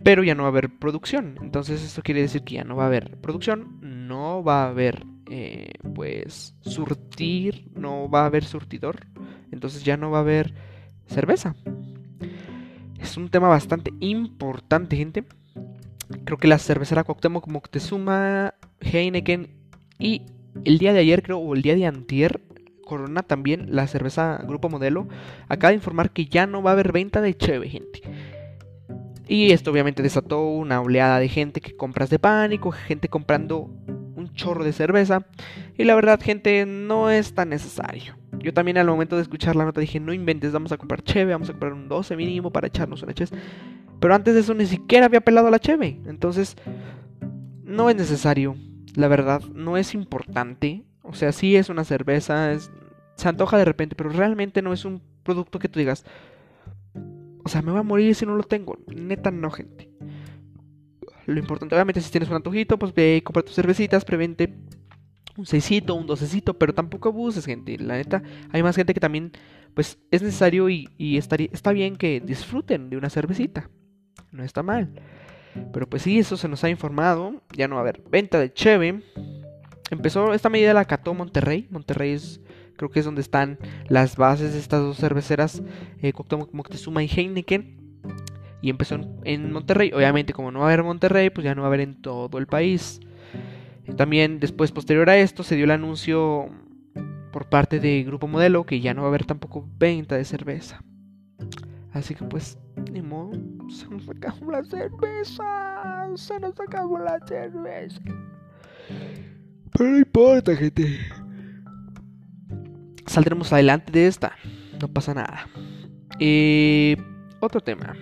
pero 0.06 0.24
ya 0.24 0.36
no 0.36 0.44
va 0.44 0.48
a 0.48 0.52
haber 0.52 0.80
producción. 0.80 1.38
Entonces 1.42 1.84
esto 1.84 2.02
quiere 2.02 2.22
decir 2.22 2.44
que 2.44 2.56
ya 2.56 2.64
no 2.64 2.78
va 2.78 2.86
a 2.86 2.88
haber 2.88 3.18
producción, 3.18 3.78
no 3.82 4.42
va 4.42 4.64
a 4.64 4.70
haber 4.70 5.06
eh, 5.30 5.74
pues 5.94 6.56
surtir, 6.62 7.70
no 7.76 8.10
va 8.10 8.22
a 8.22 8.28
haber 8.28 8.46
surtidor, 8.46 9.06
entonces 9.52 9.84
ya 9.84 9.98
no 9.98 10.12
va 10.12 10.20
a 10.20 10.22
haber 10.22 10.54
cerveza. 11.08 11.58
Es 13.02 13.18
un 13.18 13.28
tema 13.28 13.50
bastante 13.50 13.92
importante, 14.00 14.96
gente. 14.96 15.26
Creo 16.24 16.38
que 16.38 16.48
la 16.48 16.58
cervecera 16.58 17.04
Cuauhtémoc 17.04 17.50
Moctezuma, 17.50 18.54
Heineken 18.80 19.50
y 20.00 20.22
el 20.66 20.78
día 20.78 20.94
de 20.94 21.00
ayer, 21.00 21.24
creo, 21.24 21.38
o 21.38 21.56
el 21.56 21.62
día 21.62 21.76
de 21.76 21.86
antier, 21.86 22.42
Corona 22.86 23.24
también, 23.24 23.68
la 23.70 23.88
cerveza 23.88 24.44
Grupo 24.46 24.70
Modelo, 24.70 25.08
acaba 25.48 25.70
de 25.70 25.76
informar 25.76 26.12
que 26.12 26.26
ya 26.26 26.46
no 26.46 26.62
va 26.62 26.72
a 26.72 26.74
haber 26.74 26.92
venta 26.92 27.22
de 27.22 27.36
cheve, 27.36 27.70
gente. 27.70 28.02
Y 29.28 29.52
esto 29.52 29.72
obviamente 29.72 30.04
desató 30.04 30.44
una 30.44 30.82
oleada 30.82 31.20
de 31.20 31.30
gente 31.30 31.62
que 31.62 31.76
compras 31.76 32.10
de 32.10 32.20
pánico, 32.20 32.72
gente 32.72 33.08
comprando 33.08 33.70
un 34.16 34.34
chorro 34.34 34.66
de 34.66 34.74
cerveza. 34.74 35.26
Y 35.78 35.86
la 35.86 35.96
verdad, 35.96 36.20
gente, 36.22 36.66
no 36.66 37.10
es 37.10 37.34
tan 37.34 37.50
necesario. 37.50 38.18
Yo 38.40 38.54
también 38.54 38.78
al 38.78 38.88
momento 38.88 39.16
de 39.16 39.22
escuchar 39.22 39.56
la 39.56 39.64
nota 39.64 39.80
dije, 39.80 40.00
no 40.00 40.14
inventes, 40.14 40.52
vamos 40.52 40.72
a 40.72 40.78
comprar 40.78 41.02
cheve, 41.04 41.32
vamos 41.32 41.50
a 41.50 41.54
comprar 41.54 41.74
un 41.74 41.88
12 41.88 42.16
mínimo 42.18 42.52
para 42.52 42.68
echarnos 42.68 43.04
una 43.04 43.14
cheve. 43.14 43.38
Pero 44.00 44.16
antes 44.16 44.34
de 44.34 44.42
eso 44.42 44.54
ni 44.54 44.66
siquiera 44.66 45.06
había 45.06 45.22
pelado 45.22 45.50
la 45.50 45.60
cheve. 45.60 46.02
Entonces, 46.08 46.58
no 47.64 47.90
es 47.90 47.96
necesario. 47.96 48.56
La 48.96 49.08
verdad, 49.08 49.42
no 49.54 49.78
es 49.78 49.94
importante. 49.94 50.84
O 51.04 51.14
sea, 51.14 51.32
sí 51.32 51.56
es 51.56 51.70
una 51.70 51.84
cerveza, 51.84 52.58
se 53.16 53.30
antoja 53.30 53.58
de 53.58 53.66
repente, 53.66 53.96
pero 53.96 54.10
realmente 54.10 54.62
no 54.62 54.74
es 54.74 54.86
un 54.86 55.02
producto 55.24 55.60
que 55.60 55.70
tú 55.70 55.80
digas, 55.80 56.06
o 57.44 57.50
sea, 57.50 57.62
me 57.62 57.72
voy 57.72 57.80
a 57.80 57.84
morir 57.84 58.14
si 58.16 58.26
no 58.26 58.36
lo 58.36 58.44
tengo. 58.44 58.78
Neta, 58.88 59.32
no, 59.32 59.50
gente. 59.50 59.90
Lo 61.26 61.40
importante, 61.40 61.76
obviamente, 61.76 62.02
si 62.02 62.12
tienes 62.12 62.30
un 62.30 62.36
antojito, 62.36 62.78
pues 62.78 62.94
ve 62.94 63.18
y 63.18 63.22
compra 63.22 63.44
tus 63.44 63.56
cervecitas, 63.56 64.06
prevente 64.06 64.54
un 65.38 65.46
seisito, 65.46 65.96
un 65.96 66.08
docecito, 66.08 66.58
pero 66.58 66.74
tampoco 66.74 67.10
abuses, 67.10 67.46
gente. 67.46 67.78
La 67.78 67.96
neta, 67.96 68.22
hay 68.52 68.62
más 68.62 68.76
gente 68.76 68.94
que 68.94 69.00
también, 69.00 69.32
pues, 69.74 69.98
es 70.12 70.22
necesario 70.22 70.70
y, 70.70 70.90
y 70.98 71.18
está 71.18 71.72
bien 71.72 71.96
que 71.96 72.20
disfruten 72.20 72.90
de 72.90 72.98
una 72.98 73.10
cervecita. 73.10 73.70
No 74.32 74.44
está 74.44 74.62
mal. 74.64 74.94
Pero 75.74 75.90
pues 75.90 76.04
sí, 76.04 76.20
eso 76.20 76.38
se 76.38 76.48
nos 76.48 76.64
ha 76.64 76.70
informado. 76.70 77.42
Ya 77.56 77.68
no 77.68 77.76
va 77.76 77.82
a 77.82 77.84
haber 77.84 78.02
venta 78.10 78.40
de 78.40 78.54
Cheve. 78.54 79.02
Empezó 79.90 80.34
esta 80.34 80.50
medida 80.50 80.74
la 80.74 80.86
cató 80.86 81.14
Monterrey. 81.14 81.68
Monterrey 81.70 82.14
es, 82.14 82.42
creo 82.78 82.90
que 82.90 83.00
es 83.00 83.06
donde 83.06 83.22
están 83.22 83.60
las 83.88 84.16
bases 84.16 84.54
de 84.54 84.60
estas 84.60 84.82
dos 84.82 84.98
cerveceras, 84.98 85.62
eh, 86.02 86.14
Moctezuma 86.52 87.04
y 87.04 87.08
Heineken. 87.08 87.78
Y 88.62 88.70
empezó 88.70 89.00
en, 89.24 89.52
Monterrey. 89.52 89.92
Obviamente, 89.94 90.34
como 90.34 90.52
no 90.52 90.60
va 90.60 90.66
a 90.66 90.68
haber 90.70 90.84
Monterrey, 90.84 91.30
pues 91.30 91.44
ya 91.44 91.56
no 91.56 91.62
va 91.62 91.68
a 91.68 91.70
haber 91.70 91.82
en 91.82 92.02
todo 92.02 92.38
el 92.38 92.48
país. 92.48 93.00
También 93.98 94.40
después, 94.40 94.72
posterior 94.72 95.10
a 95.10 95.18
esto, 95.18 95.44
se 95.44 95.56
dio 95.56 95.66
el 95.66 95.72
anuncio 95.72 96.50
por 97.32 97.50
parte 97.50 97.80
de 97.80 98.04
Grupo 98.04 98.28
Modelo 98.28 98.66
que 98.66 98.82
ya 98.82 98.94
no 98.94 99.02
va 99.02 99.08
a 99.08 99.10
haber 99.10 99.26
tampoco 99.26 99.68
venta 99.78 100.16
de 100.16 100.26
cerveza. 100.26 100.84
Así 101.94 102.16
que 102.16 102.24
pues, 102.26 102.58
ni 102.92 103.02
modo, 103.02 103.32
se 103.70 103.88
nos 103.90 104.08
acabó 104.10 104.52
la 104.52 104.64
cerveza. 104.64 106.10
Se 106.16 106.40
nos 106.40 106.60
acabó 106.60 107.00
la 107.00 107.20
cerveza. 107.28 108.02
Pero 109.74 109.90
no 109.90 109.98
importa, 109.98 110.56
gente. 110.56 111.00
Saldremos 113.08 113.52
adelante 113.52 113.92
de 113.92 114.08
esta. 114.08 114.34
No 114.82 114.88
pasa 114.88 115.14
nada. 115.14 115.48
Eh, 116.20 116.96
otro 117.42 117.60
tema. 117.60 117.94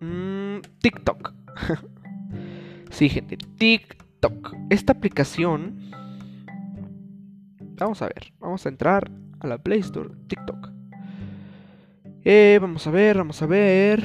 Mm, 0.00 0.60
TikTok. 0.80 1.32
sí, 2.90 3.08
gente. 3.08 3.38
TikTok. 3.38 4.54
Esta 4.68 4.92
aplicación. 4.92 5.90
Vamos 7.76 8.02
a 8.02 8.06
ver. 8.06 8.32
Vamos 8.40 8.66
a 8.66 8.68
entrar 8.68 9.10
a 9.40 9.46
la 9.46 9.58
Play 9.58 9.80
Store. 9.80 10.10
TikTok. 10.28 10.73
Eh, 12.26 12.58
vamos 12.58 12.86
a 12.86 12.90
ver, 12.90 13.18
vamos 13.18 13.42
a 13.42 13.46
ver. 13.46 14.02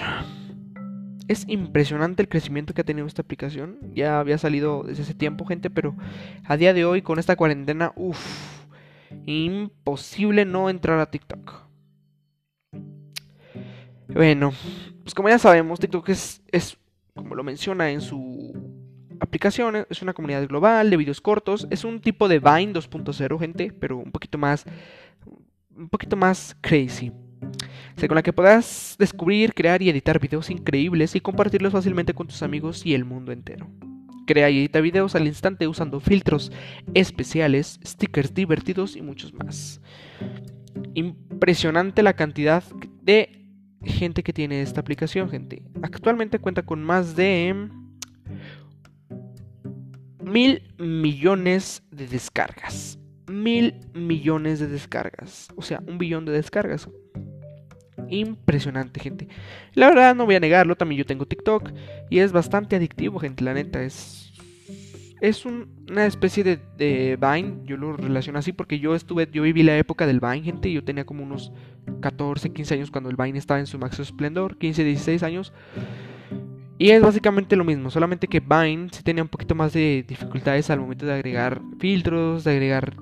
Es 1.30 1.48
impresionante 1.48 2.22
el 2.22 2.28
crecimiento 2.28 2.74
que 2.74 2.82
ha 2.82 2.86
tenido 2.86 3.08
esta 3.08 3.22
aplicación. 3.22 3.78
Ya 3.94 4.20
había 4.20 4.38
salido 4.38 4.84
desde 4.84 5.04
hace 5.04 5.14
tiempo, 5.14 5.46
gente, 5.46 5.70
pero 5.70 5.96
a 6.44 6.58
día 6.58 6.74
de 6.74 6.84
hoy, 6.84 7.02
con 7.02 7.18
esta 7.18 7.38
cuarentena, 7.38 7.94
uff, 7.96 8.66
imposible 9.26 10.44
no 10.44 10.70
entrar 10.70 11.00
a 11.00 11.10
TikTok. 11.10 11.54
Bueno, 14.10 14.52
pues 15.04 15.14
como 15.14 15.30
ya 15.30 15.40
sabemos, 15.40 15.80
TikTok 15.80 16.10
es, 16.10 16.42
es 16.52 16.78
como 17.16 17.36
lo 17.36 17.44
menciona 17.44 17.92
en 17.92 18.02
su 18.02 18.54
aplicación, 19.22 19.86
es 19.90 20.02
una 20.02 20.14
comunidad 20.14 20.46
global 20.46 20.90
de 20.90 20.98
videos 20.98 21.22
cortos. 21.22 21.68
Es 21.70 21.86
un 21.86 22.02
tipo 22.02 22.28
de 22.28 22.40
Vine 22.40 22.74
2.0, 22.74 23.40
gente, 23.40 23.72
pero 23.80 23.98
un 23.98 24.12
poquito 24.12 24.38
más, 24.38 24.66
un 25.74 25.88
poquito 25.88 26.18
más 26.18 26.58
crazy 26.60 27.14
con 28.08 28.16
la 28.16 28.24
que 28.24 28.34
podrás 28.34 28.96
descubrir, 28.98 29.54
crear 29.54 29.82
y 29.82 29.90
editar 29.90 30.20
videos 30.20 30.50
increíbles 30.50 31.16
y 31.16 31.20
compartirlos 31.20 31.74
fácilmente 31.74 32.14
con 32.14 32.28
tus 32.28 32.42
amigos 32.44 32.86
y 32.86 32.94
el 32.94 33.06
mundo 33.06 33.32
entero. 33.32 33.68
Crea 34.26 34.50
y 34.50 34.60
edita 34.60 34.80
videos 34.82 35.16
al 35.16 35.28
instante 35.28 35.68
usando 35.68 36.00
filtros 36.00 36.52
especiales, 36.94 37.80
stickers 37.86 38.34
divertidos 38.34 38.96
y 38.96 39.02
muchos 39.02 39.34
más. 39.34 39.82
Impresionante 40.94 42.04
la 42.04 42.14
cantidad 42.14 42.64
de 43.02 43.48
gente 43.84 44.24
que 44.24 44.34
tiene 44.34 44.62
esta 44.62 44.82
aplicación, 44.82 45.30
gente. 45.30 45.64
Actualmente 45.82 46.40
cuenta 46.40 46.64
con 46.64 46.84
más 46.84 47.16
de 47.16 47.70
mil 50.24 50.62
millones 50.78 51.84
de 51.92 52.08
descargas. 52.08 53.00
Mil 53.28 53.76
millones 53.94 54.60
de 54.60 54.68
descargas. 54.68 55.48
O 55.56 55.62
sea, 55.62 55.82
un 55.88 55.98
billón 55.98 56.26
de 56.26 56.32
descargas 56.34 56.88
impresionante, 58.10 59.00
gente. 59.00 59.28
La 59.74 59.90
verdad, 59.90 60.16
no 60.16 60.26
voy 60.26 60.36
a 60.36 60.40
negarlo, 60.40 60.76
también 60.76 61.00
yo 61.00 61.06
tengo 61.06 61.26
TikTok 61.26 61.72
y 62.10 62.20
es 62.20 62.32
bastante 62.32 62.76
adictivo, 62.76 63.20
gente, 63.20 63.44
la 63.44 63.54
neta, 63.54 63.82
es... 63.84 64.26
Es 65.22 65.46
una 65.46 66.06
especie 66.06 66.46
de, 66.46 67.18
Vine, 67.20 67.58
yo 67.66 67.76
lo 67.76 67.98
relaciono 67.98 68.40
así 68.40 68.54
porque 68.54 68.80
yo 68.80 68.96
estuve, 68.96 69.28
yo 69.30 69.44
viví 69.44 69.64
la 69.64 69.78
época 69.78 70.08
del 70.08 70.22
Vine, 70.22 70.44
gente, 70.44 70.72
yo 70.72 70.82
tenía 70.82 71.06
como 71.06 71.24
unos 71.24 71.52
14, 72.00 72.54
15 72.54 72.76
años 72.76 72.90
cuando 72.90 73.10
el 73.10 73.18
Vine 73.18 73.38
estaba 73.38 73.60
en 73.60 73.68
su 73.68 73.78
máximo 73.78 74.04
esplendor, 74.04 74.58
15, 74.58 74.82
16 74.86 75.24
años. 75.24 75.52
Y 76.78 76.92
es 76.92 77.02
básicamente 77.02 77.58
lo 77.58 77.66
mismo, 77.66 77.92
solamente 77.92 78.30
que 78.30 78.40
Vine 78.40 78.88
sí 78.94 79.04
tenía 79.04 79.22
un 79.22 79.28
poquito 79.28 79.56
más 79.56 79.74
de 79.74 80.06
dificultades 80.08 80.70
al 80.70 80.80
momento 80.80 81.06
de 81.06 81.12
agregar 81.12 81.62
filtros, 81.80 82.46
de 82.46 82.52
agregar 82.52 82.94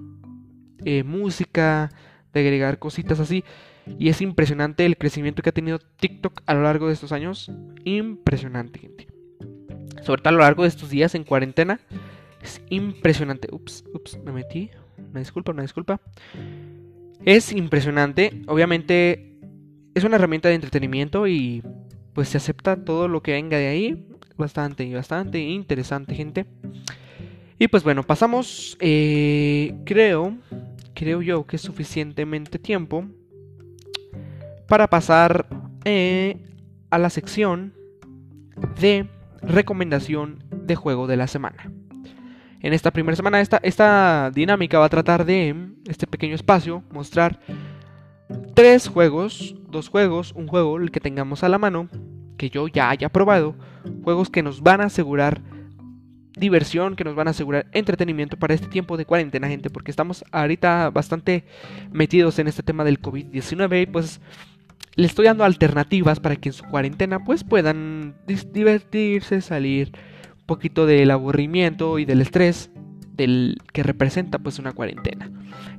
eh, 0.83 1.03
música, 1.03 1.91
de 2.33 2.39
agregar 2.39 2.79
cositas 2.79 3.19
así. 3.19 3.43
Y 3.99 4.09
es 4.09 4.21
impresionante 4.21 4.85
el 4.85 4.97
crecimiento 4.97 5.41
que 5.41 5.49
ha 5.49 5.53
tenido 5.53 5.79
TikTok 5.79 6.41
a 6.45 6.53
lo 6.53 6.63
largo 6.63 6.87
de 6.87 6.93
estos 6.93 7.11
años. 7.11 7.51
Impresionante, 7.83 8.79
gente. 8.79 9.07
Sobre 10.03 10.21
todo 10.21 10.29
a 10.29 10.33
lo 10.33 10.39
largo 10.39 10.63
de 10.63 10.69
estos 10.69 10.89
días 10.89 11.15
en 11.15 11.23
cuarentena. 11.23 11.79
Es 12.41 12.61
impresionante. 12.69 13.47
Ups, 13.51 13.83
ups, 13.93 14.19
me 14.23 14.31
metí. 14.31 14.69
Una 15.11 15.19
disculpa, 15.19 15.51
una 15.51 15.63
disculpa. 15.63 15.99
Es 17.25 17.51
impresionante. 17.51 18.41
Obviamente 18.47 19.37
es 19.95 20.03
una 20.03 20.15
herramienta 20.17 20.49
de 20.49 20.55
entretenimiento 20.55 21.27
y 21.27 21.63
pues 22.13 22.29
se 22.29 22.37
acepta 22.37 22.83
todo 22.83 23.07
lo 23.07 23.21
que 23.21 23.31
venga 23.31 23.57
de 23.57 23.67
ahí. 23.67 24.07
Bastante, 24.37 24.93
bastante 24.93 25.39
interesante, 25.39 26.13
gente. 26.13 26.45
Y 27.59 27.67
pues 27.67 27.83
bueno, 27.83 28.03
pasamos, 28.03 28.77
eh, 28.79 29.75
creo, 29.83 30.37
creo 30.93 31.23
yo 31.23 31.47
que 31.47 31.55
es 31.55 31.61
suficientemente 31.63 32.59
tiempo 32.59 33.07
para 34.67 34.87
pasar 34.87 35.47
eh, 35.85 36.37
a 36.89 36.97
la 36.97 37.09
sección 37.09 37.73
de 38.79 39.09
recomendación 39.41 40.43
de 40.51 40.75
juego 40.75 41.07
de 41.07 41.17
la 41.17 41.27
semana. 41.27 41.71
En 42.59 42.73
esta 42.73 42.91
primera 42.91 43.15
semana, 43.15 43.39
esta, 43.39 43.59
esta 43.61 44.31
dinámica 44.33 44.79
va 44.79 44.85
a 44.85 44.89
tratar 44.89 45.25
de, 45.25 45.69
este 45.87 46.07
pequeño 46.07 46.35
espacio, 46.35 46.83
mostrar 46.91 47.39
tres 48.55 48.87
juegos, 48.87 49.55
dos 49.69 49.89
juegos, 49.89 50.33
un 50.33 50.47
juego, 50.47 50.77
el 50.77 50.91
que 50.91 50.99
tengamos 50.99 51.43
a 51.43 51.49
la 51.49 51.59
mano, 51.59 51.87
que 52.37 52.49
yo 52.49 52.67
ya 52.67 52.89
haya 52.89 53.09
probado, 53.09 53.55
juegos 54.03 54.29
que 54.29 54.43
nos 54.43 54.61
van 54.61 54.81
a 54.81 54.85
asegurar 54.85 55.41
diversión, 56.37 56.95
que 56.95 57.03
nos 57.03 57.15
van 57.15 57.27
a 57.27 57.31
asegurar 57.31 57.67
entretenimiento 57.71 58.37
para 58.37 58.53
este 58.53 58.67
tiempo 58.67 58.97
de 58.97 59.05
cuarentena, 59.05 59.47
gente, 59.47 59.69
porque 59.69 59.91
estamos 59.91 60.23
ahorita 60.31 60.89
bastante 60.89 61.45
metidos 61.91 62.39
en 62.39 62.47
este 62.47 62.63
tema 62.63 62.83
del 62.83 63.01
COVID-19 63.01 63.83
y 63.83 63.85
pues 63.85 64.21
le 64.95 65.05
estoy 65.05 65.25
dando 65.25 65.43
alternativas 65.43 66.19
para 66.19 66.35
que 66.35 66.49
en 66.49 66.53
su 66.53 66.63
cuarentena 66.65 67.23
pues 67.23 67.43
puedan 67.43 68.15
divertirse, 68.51 69.41
salir 69.41 69.91
un 70.39 70.45
poquito 70.45 70.85
del 70.85 71.11
aburrimiento 71.11 71.99
y 71.99 72.05
del 72.05 72.21
estrés 72.21 72.71
del 73.13 73.57
que 73.73 73.83
representa 73.83 74.39
pues 74.39 74.59
una 74.59 74.73
cuarentena. 74.73 75.29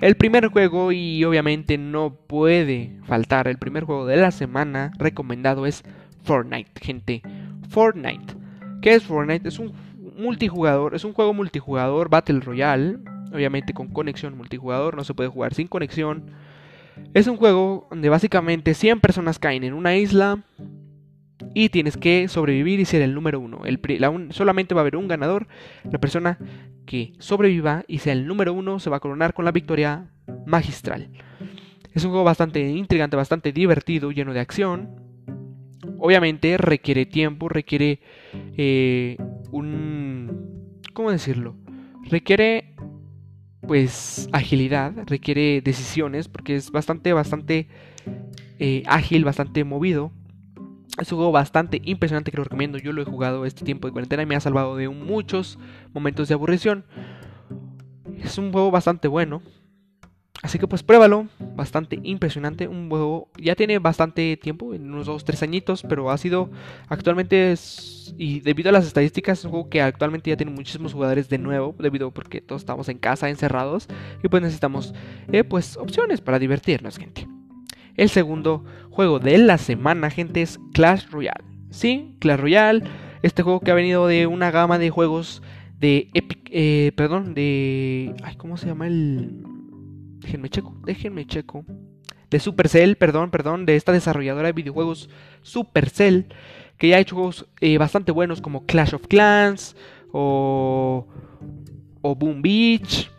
El 0.00 0.16
primer 0.16 0.46
juego 0.48 0.92
y 0.92 1.24
obviamente 1.24 1.78
no 1.78 2.14
puede 2.14 2.96
faltar 3.04 3.48
el 3.48 3.58
primer 3.58 3.84
juego 3.84 4.06
de 4.06 4.16
la 4.16 4.30
semana 4.30 4.92
recomendado 4.98 5.66
es 5.66 5.82
Fortnite, 6.22 6.70
gente. 6.80 7.22
Fortnite. 7.68 8.34
¿Qué 8.82 8.94
es 8.94 9.04
Fortnite? 9.04 9.48
Es 9.48 9.58
un 9.58 9.72
multijugador, 10.16 10.94
es 10.94 11.04
un 11.04 11.12
juego 11.12 11.34
multijugador 11.34 12.08
Battle 12.08 12.40
Royale, 12.40 12.98
obviamente 13.32 13.72
con 13.72 13.88
conexión 13.88 14.36
multijugador, 14.36 14.96
no 14.96 15.04
se 15.04 15.14
puede 15.14 15.28
jugar 15.28 15.54
sin 15.54 15.68
conexión 15.68 16.30
es 17.14 17.26
un 17.26 17.36
juego 17.36 17.86
donde 17.90 18.08
básicamente 18.08 18.74
100 18.74 19.00
personas 19.00 19.38
caen 19.38 19.64
en 19.64 19.72
una 19.72 19.96
isla 19.96 20.44
y 21.54 21.68
tienes 21.70 21.96
que 21.96 22.28
sobrevivir 22.28 22.80
y 22.80 22.84
ser 22.84 23.02
el 23.02 23.14
número 23.14 23.40
uno. 23.40 23.62
Solamente 24.30 24.74
va 24.74 24.80
a 24.80 24.82
haber 24.82 24.96
un 24.96 25.08
ganador. 25.08 25.48
La 25.90 25.98
persona 25.98 26.38
que 26.86 27.12
sobreviva 27.18 27.84
y 27.88 27.98
sea 27.98 28.12
el 28.12 28.26
número 28.26 28.52
uno 28.52 28.78
se 28.78 28.90
va 28.90 28.96
a 28.96 29.00
coronar 29.00 29.34
con 29.34 29.44
la 29.44 29.52
victoria 29.52 30.10
magistral. 30.46 31.10
Es 31.92 32.04
un 32.04 32.10
juego 32.10 32.24
bastante 32.24 32.60
intrigante, 32.60 33.16
bastante 33.16 33.52
divertido, 33.52 34.12
lleno 34.12 34.32
de 34.32 34.40
acción. 34.40 34.90
Obviamente 35.98 36.56
requiere 36.56 37.06
tiempo, 37.06 37.48
requiere 37.48 38.00
eh, 38.56 39.16
un... 39.50 40.80
¿Cómo 40.92 41.10
decirlo? 41.10 41.56
Requiere 42.04 42.74
pues 43.68 44.30
agilidad, 44.32 44.94
requiere 45.06 45.60
decisiones 45.60 46.26
porque 46.26 46.56
es 46.56 46.72
bastante, 46.72 47.12
bastante 47.12 47.68
eh, 48.58 48.82
ágil, 48.86 49.24
bastante 49.24 49.62
movido. 49.62 50.10
Es 50.98 51.12
un 51.12 51.18
juego 51.18 51.32
bastante 51.32 51.80
impresionante 51.84 52.30
que 52.30 52.38
lo 52.38 52.44
recomiendo. 52.44 52.78
Yo 52.78 52.92
lo 52.92 53.02
he 53.02 53.04
jugado 53.04 53.44
este 53.44 53.66
tiempo 53.66 53.86
de 53.86 53.92
cuarentena 53.92 54.22
y 54.22 54.26
me 54.26 54.34
ha 54.34 54.40
salvado 54.40 54.74
de 54.74 54.88
muchos 54.88 55.58
momentos 55.92 56.28
de 56.28 56.34
aburrición. 56.34 56.86
Es 58.24 58.38
un 58.38 58.50
juego 58.52 58.70
bastante 58.70 59.06
bueno. 59.06 59.42
Así 60.42 60.58
que 60.58 60.68
pues 60.68 60.84
pruébalo, 60.84 61.26
bastante 61.56 61.98
impresionante, 62.04 62.68
un 62.68 62.88
juego 62.88 63.28
ya 63.36 63.56
tiene 63.56 63.80
bastante 63.80 64.36
tiempo, 64.36 64.66
unos 64.66 65.06
2, 65.06 65.24
3 65.24 65.42
añitos, 65.42 65.82
pero 65.82 66.10
ha 66.10 66.18
sido 66.18 66.48
actualmente 66.88 67.54
y 68.16 68.40
debido 68.40 68.68
a 68.68 68.72
las 68.72 68.86
estadísticas 68.86 69.40
es 69.40 69.44
un 69.44 69.50
juego 69.50 69.68
que 69.68 69.82
actualmente 69.82 70.30
ya 70.30 70.36
tiene 70.36 70.52
muchísimos 70.52 70.92
jugadores 70.92 71.28
de 71.28 71.38
nuevo, 71.38 71.74
debido 71.78 72.12
porque 72.12 72.40
todos 72.40 72.62
estamos 72.62 72.88
en 72.88 72.98
casa 72.98 73.28
encerrados 73.28 73.88
y 74.22 74.28
pues 74.28 74.42
necesitamos 74.42 74.94
eh, 75.32 75.42
pues 75.42 75.76
opciones 75.76 76.20
para 76.20 76.38
divertirnos, 76.38 76.98
gente. 76.98 77.26
El 77.96 78.08
segundo 78.08 78.64
juego 78.90 79.18
de 79.18 79.38
la 79.38 79.58
semana, 79.58 80.08
gente, 80.08 80.42
es 80.42 80.60
Clash 80.72 81.08
Royale. 81.10 81.44
Sí, 81.70 82.14
Clash 82.20 82.38
Royale, 82.38 82.84
este 83.22 83.42
juego 83.42 83.58
que 83.58 83.72
ha 83.72 83.74
venido 83.74 84.06
de 84.06 84.28
una 84.28 84.52
gama 84.52 84.78
de 84.78 84.90
juegos 84.90 85.42
de 85.80 86.08
Epic, 86.14 86.48
eh, 86.52 86.92
perdón, 86.94 87.34
de, 87.34 88.14
ay, 88.22 88.36
¿cómo 88.36 88.56
se 88.56 88.68
llama 88.68 88.86
el 88.86 89.57
déjenme 90.28 90.50
checo, 90.50 90.74
déjenme 90.84 91.26
checo. 91.26 91.64
De 92.30 92.38
Supercell, 92.38 92.96
perdón, 92.96 93.30
perdón, 93.30 93.64
de 93.64 93.76
esta 93.76 93.92
desarrolladora 93.92 94.48
de 94.48 94.52
videojuegos 94.52 95.08
Supercell, 95.40 96.26
que 96.76 96.88
ya 96.88 96.96
ha 96.96 97.00
hecho 97.00 97.14
juegos 97.14 97.46
eh, 97.62 97.78
bastante 97.78 98.12
buenos 98.12 98.42
como 98.42 98.66
Clash 98.66 98.94
of 98.94 99.06
Clans 99.06 99.74
o, 100.12 101.06
o 102.02 102.14
Boom 102.14 102.42
Beach. 102.42 103.10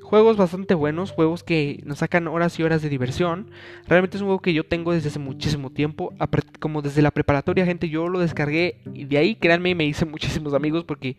Juegos 0.00 0.38
bastante 0.38 0.72
buenos, 0.72 1.10
juegos 1.10 1.42
que 1.42 1.82
nos 1.84 1.98
sacan 1.98 2.28
horas 2.28 2.58
y 2.58 2.62
horas 2.62 2.80
de 2.80 2.88
diversión. 2.88 3.50
Realmente 3.86 4.16
es 4.16 4.22
un 4.22 4.28
juego 4.28 4.40
que 4.40 4.54
yo 4.54 4.64
tengo 4.64 4.94
desde 4.94 5.10
hace 5.10 5.18
muchísimo 5.18 5.68
tiempo, 5.68 6.14
como 6.60 6.80
desde 6.80 7.02
la 7.02 7.10
preparatoria, 7.10 7.66
gente, 7.66 7.90
yo 7.90 8.08
lo 8.08 8.18
descargué 8.18 8.80
y 8.94 9.04
de 9.04 9.18
ahí, 9.18 9.36
créanme, 9.36 9.74
me 9.74 9.84
hice 9.84 10.04
muchísimos 10.06 10.54
amigos 10.54 10.84
porque 10.84 11.18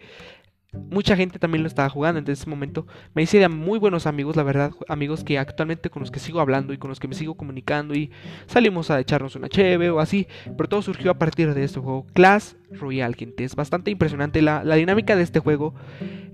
mucha 0.73 1.15
gente 1.15 1.39
también 1.39 1.63
lo 1.63 1.67
estaba 1.67 1.89
jugando. 1.89 2.19
En 2.19 2.29
ese 2.29 2.49
momento 2.49 2.86
me 3.13 3.23
hice 3.23 3.39
de 3.39 3.49
muy 3.49 3.79
buenos 3.79 4.05
amigos, 4.05 4.36
la 4.36 4.43
verdad, 4.43 4.71
amigos 4.88 5.23
que 5.23 5.38
actualmente 5.38 5.89
con 5.89 6.01
los 6.01 6.12
que 6.12 6.19
sigo 6.19 6.39
hablando 6.39 6.73
y 6.73 6.77
con 6.77 6.89
los 6.89 6.99
que 6.99 7.08
me 7.08 7.15
sigo 7.15 7.36
comunicando 7.36 7.95
y 7.95 8.12
salimos 8.47 8.91
a 8.91 8.99
echarnos 8.99 9.36
una 9.36 9.49
cheve 9.49 9.89
o 9.89 9.99
así. 9.99 10.27
Pero 10.58 10.69
todo 10.69 10.82
surgió 10.82 11.12
a 11.12 11.19
partir 11.19 11.53
de 11.53 11.63
este 11.63 11.79
juego, 11.79 12.05
Clash 12.13 12.53
Royale, 12.71 13.15
gente. 13.15 13.43
Es 13.43 13.55
bastante 13.55 13.91
impresionante. 13.91 14.41
La, 14.41 14.63
la 14.63 14.75
dinámica 14.75 15.15
de 15.15 15.23
este 15.23 15.39
juego 15.39 15.73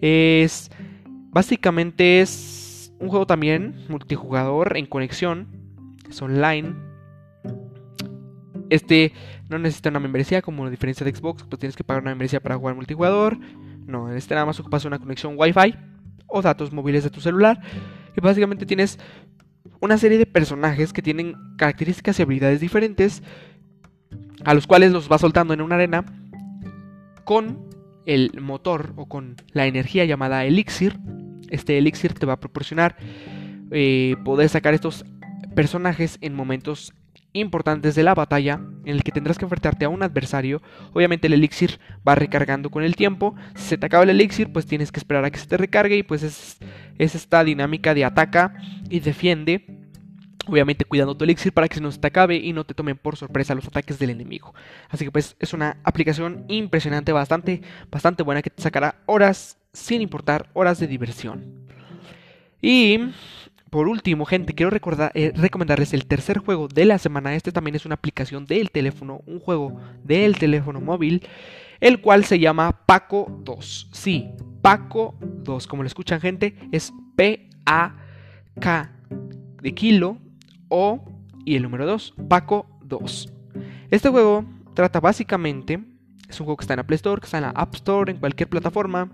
es 0.01 0.71
básicamente 1.31 2.21
es 2.21 2.93
un 2.99 3.09
juego 3.09 3.27
también 3.27 3.85
multijugador 3.89 4.77
en 4.77 4.85
conexión, 4.85 5.47
es 6.09 6.21
online. 6.21 6.75
Este 8.69 9.13
no 9.49 9.59
necesita 9.59 9.89
una 9.89 9.99
membresía 9.99 10.41
como 10.41 10.63
la 10.63 10.71
diferencia 10.71 11.05
de 11.05 11.13
Xbox, 11.13 11.43
pues 11.43 11.59
tienes 11.59 11.75
que 11.75 11.83
pagar 11.83 12.01
una 12.01 12.11
membresía 12.11 12.39
para 12.39 12.57
jugar 12.57 12.75
multijugador. 12.75 13.37
No, 13.85 14.09
en 14.09 14.17
este 14.17 14.33
nada 14.33 14.45
más 14.45 14.59
ocupas 14.59 14.85
una 14.85 14.99
conexión 14.99 15.35
Wi-Fi 15.37 15.75
o 16.27 16.41
datos 16.41 16.71
móviles 16.73 17.03
de 17.03 17.09
tu 17.09 17.21
celular. 17.21 17.59
Y 18.15 18.21
básicamente 18.21 18.65
tienes 18.65 18.99
una 19.79 19.97
serie 19.97 20.17
de 20.17 20.25
personajes 20.25 20.93
que 20.93 21.01
tienen 21.01 21.35
características 21.57 22.19
y 22.19 22.23
habilidades 22.23 22.59
diferentes, 22.59 23.23
a 24.43 24.53
los 24.53 24.67
cuales 24.67 24.91
los 24.91 25.07
vas 25.07 25.21
soltando 25.21 25.53
en 25.53 25.61
una 25.61 25.75
arena 25.75 26.05
con 27.23 27.69
el 28.05 28.39
motor 28.39 28.93
o 28.95 29.07
con 29.07 29.35
la 29.51 29.65
energía 29.65 30.05
llamada 30.05 30.45
elixir. 30.45 30.97
Este 31.49 31.77
elixir 31.77 32.13
te 32.13 32.25
va 32.25 32.33
a 32.33 32.39
proporcionar 32.39 32.95
eh, 33.71 34.15
poder 34.23 34.49
sacar 34.49 34.73
estos 34.73 35.05
personajes 35.55 36.17
en 36.21 36.35
momentos 36.35 36.93
importantes 37.35 37.95
de 37.95 38.03
la 38.03 38.15
batalla 38.15 38.59
en 38.85 38.95
el 38.95 39.03
que 39.03 39.11
tendrás 39.11 39.37
que 39.37 39.45
enfrentarte 39.45 39.85
a 39.85 39.89
un 39.89 40.03
adversario. 40.03 40.61
Obviamente 40.93 41.27
el 41.27 41.33
elixir 41.33 41.79
va 42.07 42.15
recargando 42.15 42.69
con 42.69 42.83
el 42.83 42.95
tiempo. 42.95 43.35
Si 43.55 43.69
se 43.69 43.77
te 43.77 43.85
acaba 43.85 44.03
el 44.03 44.09
elixir, 44.09 44.51
pues 44.51 44.65
tienes 44.65 44.91
que 44.91 44.99
esperar 44.99 45.25
a 45.25 45.31
que 45.31 45.39
se 45.39 45.47
te 45.47 45.57
recargue 45.57 45.97
y 45.97 46.03
pues 46.03 46.23
es, 46.23 46.57
es 46.97 47.15
esta 47.15 47.43
dinámica 47.43 47.93
de 47.93 48.05
ataca 48.05 48.55
y 48.89 49.01
defiende. 49.01 49.65
Obviamente 50.47 50.85
cuidando 50.85 51.17
tu 51.17 51.23
elixir 51.23 51.51
para 51.51 51.67
que 51.67 51.81
no 51.81 51.91
se 51.91 51.99
te 51.99 52.07
acabe 52.07 52.37
y 52.37 52.53
no 52.53 52.63
te 52.63 52.73
tomen 52.73 52.97
por 52.97 53.17
sorpresa 53.17 53.55
los 53.55 53.67
ataques 53.67 53.99
del 53.99 54.11
enemigo. 54.11 54.53
Así 54.89 55.03
que 55.03 55.11
pues 55.11 55.35
es 55.39 55.53
una 55.53 55.77
aplicación 55.83 56.45
impresionante, 56.47 57.11
bastante, 57.11 57.61
bastante 57.91 58.23
buena 58.23 58.41
que 58.41 58.51
te 58.51 58.61
sacará 58.61 58.95
horas 59.07 59.57
sin 59.73 60.01
importar, 60.01 60.49
horas 60.53 60.79
de 60.79 60.87
diversión. 60.87 61.65
Y 62.61 62.99
por 63.69 63.87
último, 63.87 64.25
gente, 64.25 64.53
quiero 64.53 64.71
eh, 64.75 65.33
recomendarles 65.35 65.93
el 65.93 66.05
tercer 66.05 66.37
juego 66.37 66.67
de 66.67 66.85
la 66.85 66.97
semana. 66.97 67.35
Este 67.35 67.51
también 67.51 67.75
es 67.75 67.85
una 67.85 67.95
aplicación 67.95 68.45
del 68.45 68.71
teléfono, 68.71 69.21
un 69.25 69.39
juego 69.39 69.79
del 70.03 70.37
teléfono 70.37 70.79
móvil, 70.81 71.27
el 71.79 71.99
cual 71.99 72.25
se 72.25 72.39
llama 72.39 72.85
Paco 72.85 73.41
2. 73.43 73.89
Sí, 73.91 74.29
Paco 74.61 75.15
2. 75.19 75.67
Como 75.67 75.83
lo 75.83 75.87
escuchan, 75.87 76.21
gente, 76.21 76.55
es 76.71 76.93
P-A-K 77.15 78.91
de 79.61 79.73
kilo 79.73 80.17
O 80.69 81.03
y 81.43 81.55
el 81.55 81.63
número 81.63 81.85
2, 81.85 82.15
Paco 82.29 82.67
2. 82.83 83.33
Este 83.91 84.09
juego 84.09 84.45
trata 84.73 84.99
básicamente 84.99 85.83
Es 86.29 86.39
un 86.39 86.45
juego 86.45 86.57
que 86.57 86.63
está 86.63 86.73
en 86.73 86.77
la 86.77 86.87
Play 86.87 86.95
Store, 86.95 87.19
que 87.19 87.25
está 87.25 87.37
en 87.37 87.43
la 87.43 87.49
App 87.49 87.75
Store, 87.75 88.11
en 88.11 88.19
cualquier 88.19 88.49
plataforma. 88.49 89.09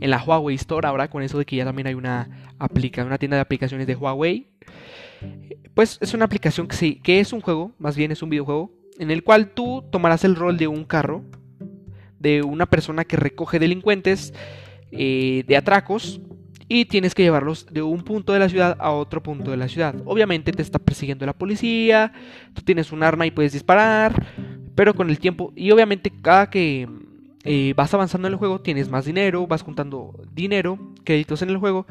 En 0.00 0.10
la 0.10 0.22
Huawei 0.22 0.54
Store 0.56 0.86
ahora, 0.86 1.08
con 1.08 1.22
eso 1.22 1.38
de 1.38 1.44
que 1.44 1.56
ya 1.56 1.64
también 1.64 1.88
hay 1.88 1.94
una, 1.94 2.28
una 2.58 3.18
tienda 3.18 3.36
de 3.36 3.40
aplicaciones 3.42 3.86
de 3.86 3.96
Huawei. 3.96 4.48
Pues 5.74 5.98
es 6.00 6.14
una 6.14 6.24
aplicación 6.24 6.66
que, 6.66 6.76
sí, 6.76 7.00
que 7.02 7.20
es 7.20 7.32
un 7.32 7.40
juego, 7.40 7.72
más 7.78 7.96
bien 7.96 8.12
es 8.12 8.22
un 8.22 8.30
videojuego, 8.30 8.72
en 8.98 9.10
el 9.10 9.22
cual 9.22 9.50
tú 9.50 9.84
tomarás 9.90 10.24
el 10.24 10.36
rol 10.36 10.56
de 10.56 10.66
un 10.68 10.84
carro, 10.84 11.22
de 12.18 12.42
una 12.42 12.66
persona 12.66 13.04
que 13.04 13.16
recoge 13.16 13.58
delincuentes 13.58 14.32
eh, 14.90 15.44
de 15.46 15.56
atracos 15.56 16.20
y 16.68 16.86
tienes 16.86 17.14
que 17.14 17.22
llevarlos 17.22 17.66
de 17.70 17.82
un 17.82 18.02
punto 18.02 18.32
de 18.32 18.38
la 18.38 18.48
ciudad 18.48 18.76
a 18.80 18.90
otro 18.90 19.22
punto 19.22 19.50
de 19.50 19.56
la 19.56 19.68
ciudad. 19.68 19.94
Obviamente 20.04 20.52
te 20.52 20.62
está 20.62 20.78
persiguiendo 20.78 21.26
la 21.26 21.32
policía, 21.32 22.12
tú 22.54 22.62
tienes 22.62 22.90
un 22.92 23.02
arma 23.02 23.26
y 23.26 23.30
puedes 23.30 23.52
disparar, 23.52 24.26
pero 24.74 24.94
con 24.94 25.10
el 25.10 25.18
tiempo, 25.18 25.52
y 25.54 25.70
obviamente 25.70 26.10
cada 26.10 26.50
que 26.50 26.88
eh, 27.44 27.74
vas 27.76 27.94
avanzando 27.94 28.26
en 28.26 28.34
el 28.34 28.38
juego 28.38 28.60
tienes 28.60 28.88
más 28.88 29.04
dinero, 29.04 29.46
vas 29.46 29.62
juntando 29.62 30.20
dinero, 30.32 30.78
créditos 31.04 31.42
en 31.42 31.50
el 31.50 31.58
juego 31.58 31.86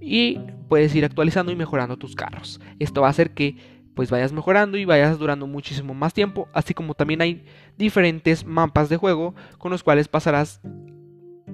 y 0.00 0.40
puedes 0.68 0.94
ir 0.94 1.04
actualizando 1.04 1.52
y 1.52 1.56
mejorando 1.56 1.96
tus 1.96 2.14
carros. 2.14 2.60
Esto 2.78 3.02
va 3.02 3.08
a 3.08 3.10
hacer 3.10 3.32
que 3.32 3.56
pues 3.94 4.10
vayas 4.10 4.32
mejorando 4.32 4.78
y 4.78 4.84
vayas 4.84 5.18
durando 5.18 5.46
muchísimo 5.46 5.94
más 5.94 6.14
tiempo, 6.14 6.48
así 6.52 6.74
como 6.74 6.94
también 6.94 7.20
hay 7.20 7.44
diferentes 7.76 8.46
mapas 8.46 8.88
de 8.88 8.96
juego 8.96 9.34
con 9.58 9.70
los 9.70 9.82
cuales 9.82 10.08
pasarás 10.08 10.60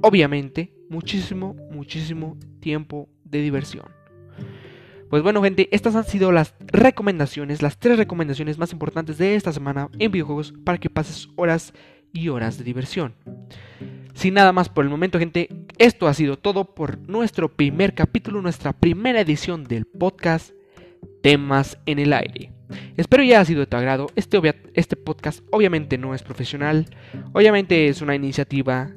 obviamente 0.03 0.73
muchísimo, 0.89 1.57
muchísimo 1.71 2.37
tiempo 2.61 3.09
de 3.25 3.41
diversión. 3.41 3.87
Pues 5.11 5.23
bueno 5.23 5.43
gente, 5.43 5.69
estas 5.71 5.95
han 5.95 6.05
sido 6.05 6.33
las 6.33 6.55
recomendaciones, 6.67 7.63
las 7.63 7.79
tres 7.79 7.97
recomendaciones 7.97 8.59
más 8.59 8.73
importantes 8.73 9.19
de 9.19 9.35
esta 9.37 9.53
semana 9.53 9.89
en 9.99 10.11
videojuegos 10.11 10.53
para 10.65 10.79
que 10.79 10.91
pases 10.91 11.29
horas 11.37 11.73
y 12.13 12.29
horas 12.29 12.59
de 12.59 12.65
diversión. 12.65 13.15
Sin 14.17 14.33
nada 14.33 14.51
más 14.55 14.71
por 14.71 14.83
el 14.83 14.91
momento 14.91 15.19
gente, 15.19 15.51
esto 15.77 16.09
ha 16.09 16.15
sido 16.15 16.39
todo 16.39 16.75
por 16.75 16.99
nuestro 17.07 17.55
primer 17.55 17.95
capítulo, 17.95 18.41
nuestra 18.41 18.73
primera 18.73 19.21
edición 19.21 19.65
del 19.65 19.85
podcast 19.85 20.53
Temas 21.23 21.79
en 21.85 21.99
el 21.99 22.15
aire. 22.15 22.51
Espero 22.97 23.23
ya 23.23 23.41
ha 23.41 23.45
sido 23.45 23.61
de 23.61 23.67
tu 23.67 23.77
agrado. 23.77 24.07
Este, 24.17 24.41
este 24.73 24.97
podcast 24.97 25.45
obviamente 25.53 25.99
no 25.99 26.15
es 26.15 26.23
profesional, 26.23 26.87
obviamente 27.35 27.89
es 27.89 28.01
una 28.01 28.15
iniciativa 28.15 28.91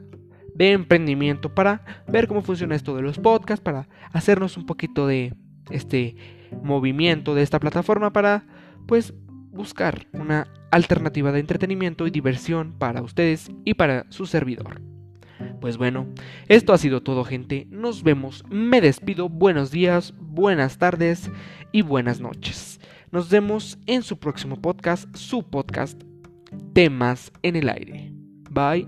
de 0.55 0.71
emprendimiento 0.71 1.53
para 1.53 1.84
ver 2.08 2.29
cómo 2.29 2.41
funciona 2.41 2.77
esto 2.77 2.95
de 2.95 3.01
los 3.01 3.19
podcasts, 3.19 3.62
para 3.62 3.89
hacernos 4.13 4.55
un 4.55 4.65
poquito 4.65 5.05
de 5.05 5.34
este 5.69 6.15
movimiento 6.63 7.36
de 7.36 7.43
esta 7.43 7.60
plataforma 7.60 8.13
para 8.13 8.45
pues 8.88 9.13
buscar 9.51 10.08
una 10.13 10.47
alternativa 10.71 11.34
de 11.34 11.41
entretenimiento 11.41 12.08
y 12.08 12.10
diversión 12.10 12.71
para 12.79 13.01
ustedes 13.01 13.51
y 13.65 13.73
para 13.73 14.05
su 14.12 14.25
servidor. 14.25 14.82
Pues 15.62 15.78
bueno, 15.78 16.08
esto 16.47 16.73
ha 16.73 16.78
sido 16.78 17.02
todo 17.02 17.23
gente, 17.23 17.67
nos 17.69 18.04
vemos, 18.04 18.43
me 18.49 18.82
despido, 18.82 19.30
buenos 19.30 19.71
días, 19.71 20.13
buenas 20.19 20.78
tardes 20.78 21.30
y 21.71 21.82
buenas 21.82 22.21
noches. 22.21 22.80
Nos 23.12 23.30
vemos 23.30 23.78
en 23.86 24.04
su 24.04 24.17
próximo 24.17 24.62
podcast, 24.62 25.13
su 25.15 25.43
podcast, 25.43 26.02
temas 26.73 27.32
en 27.41 27.56
el 27.56 27.69
aire. 27.69 28.12
Bye. 28.52 28.88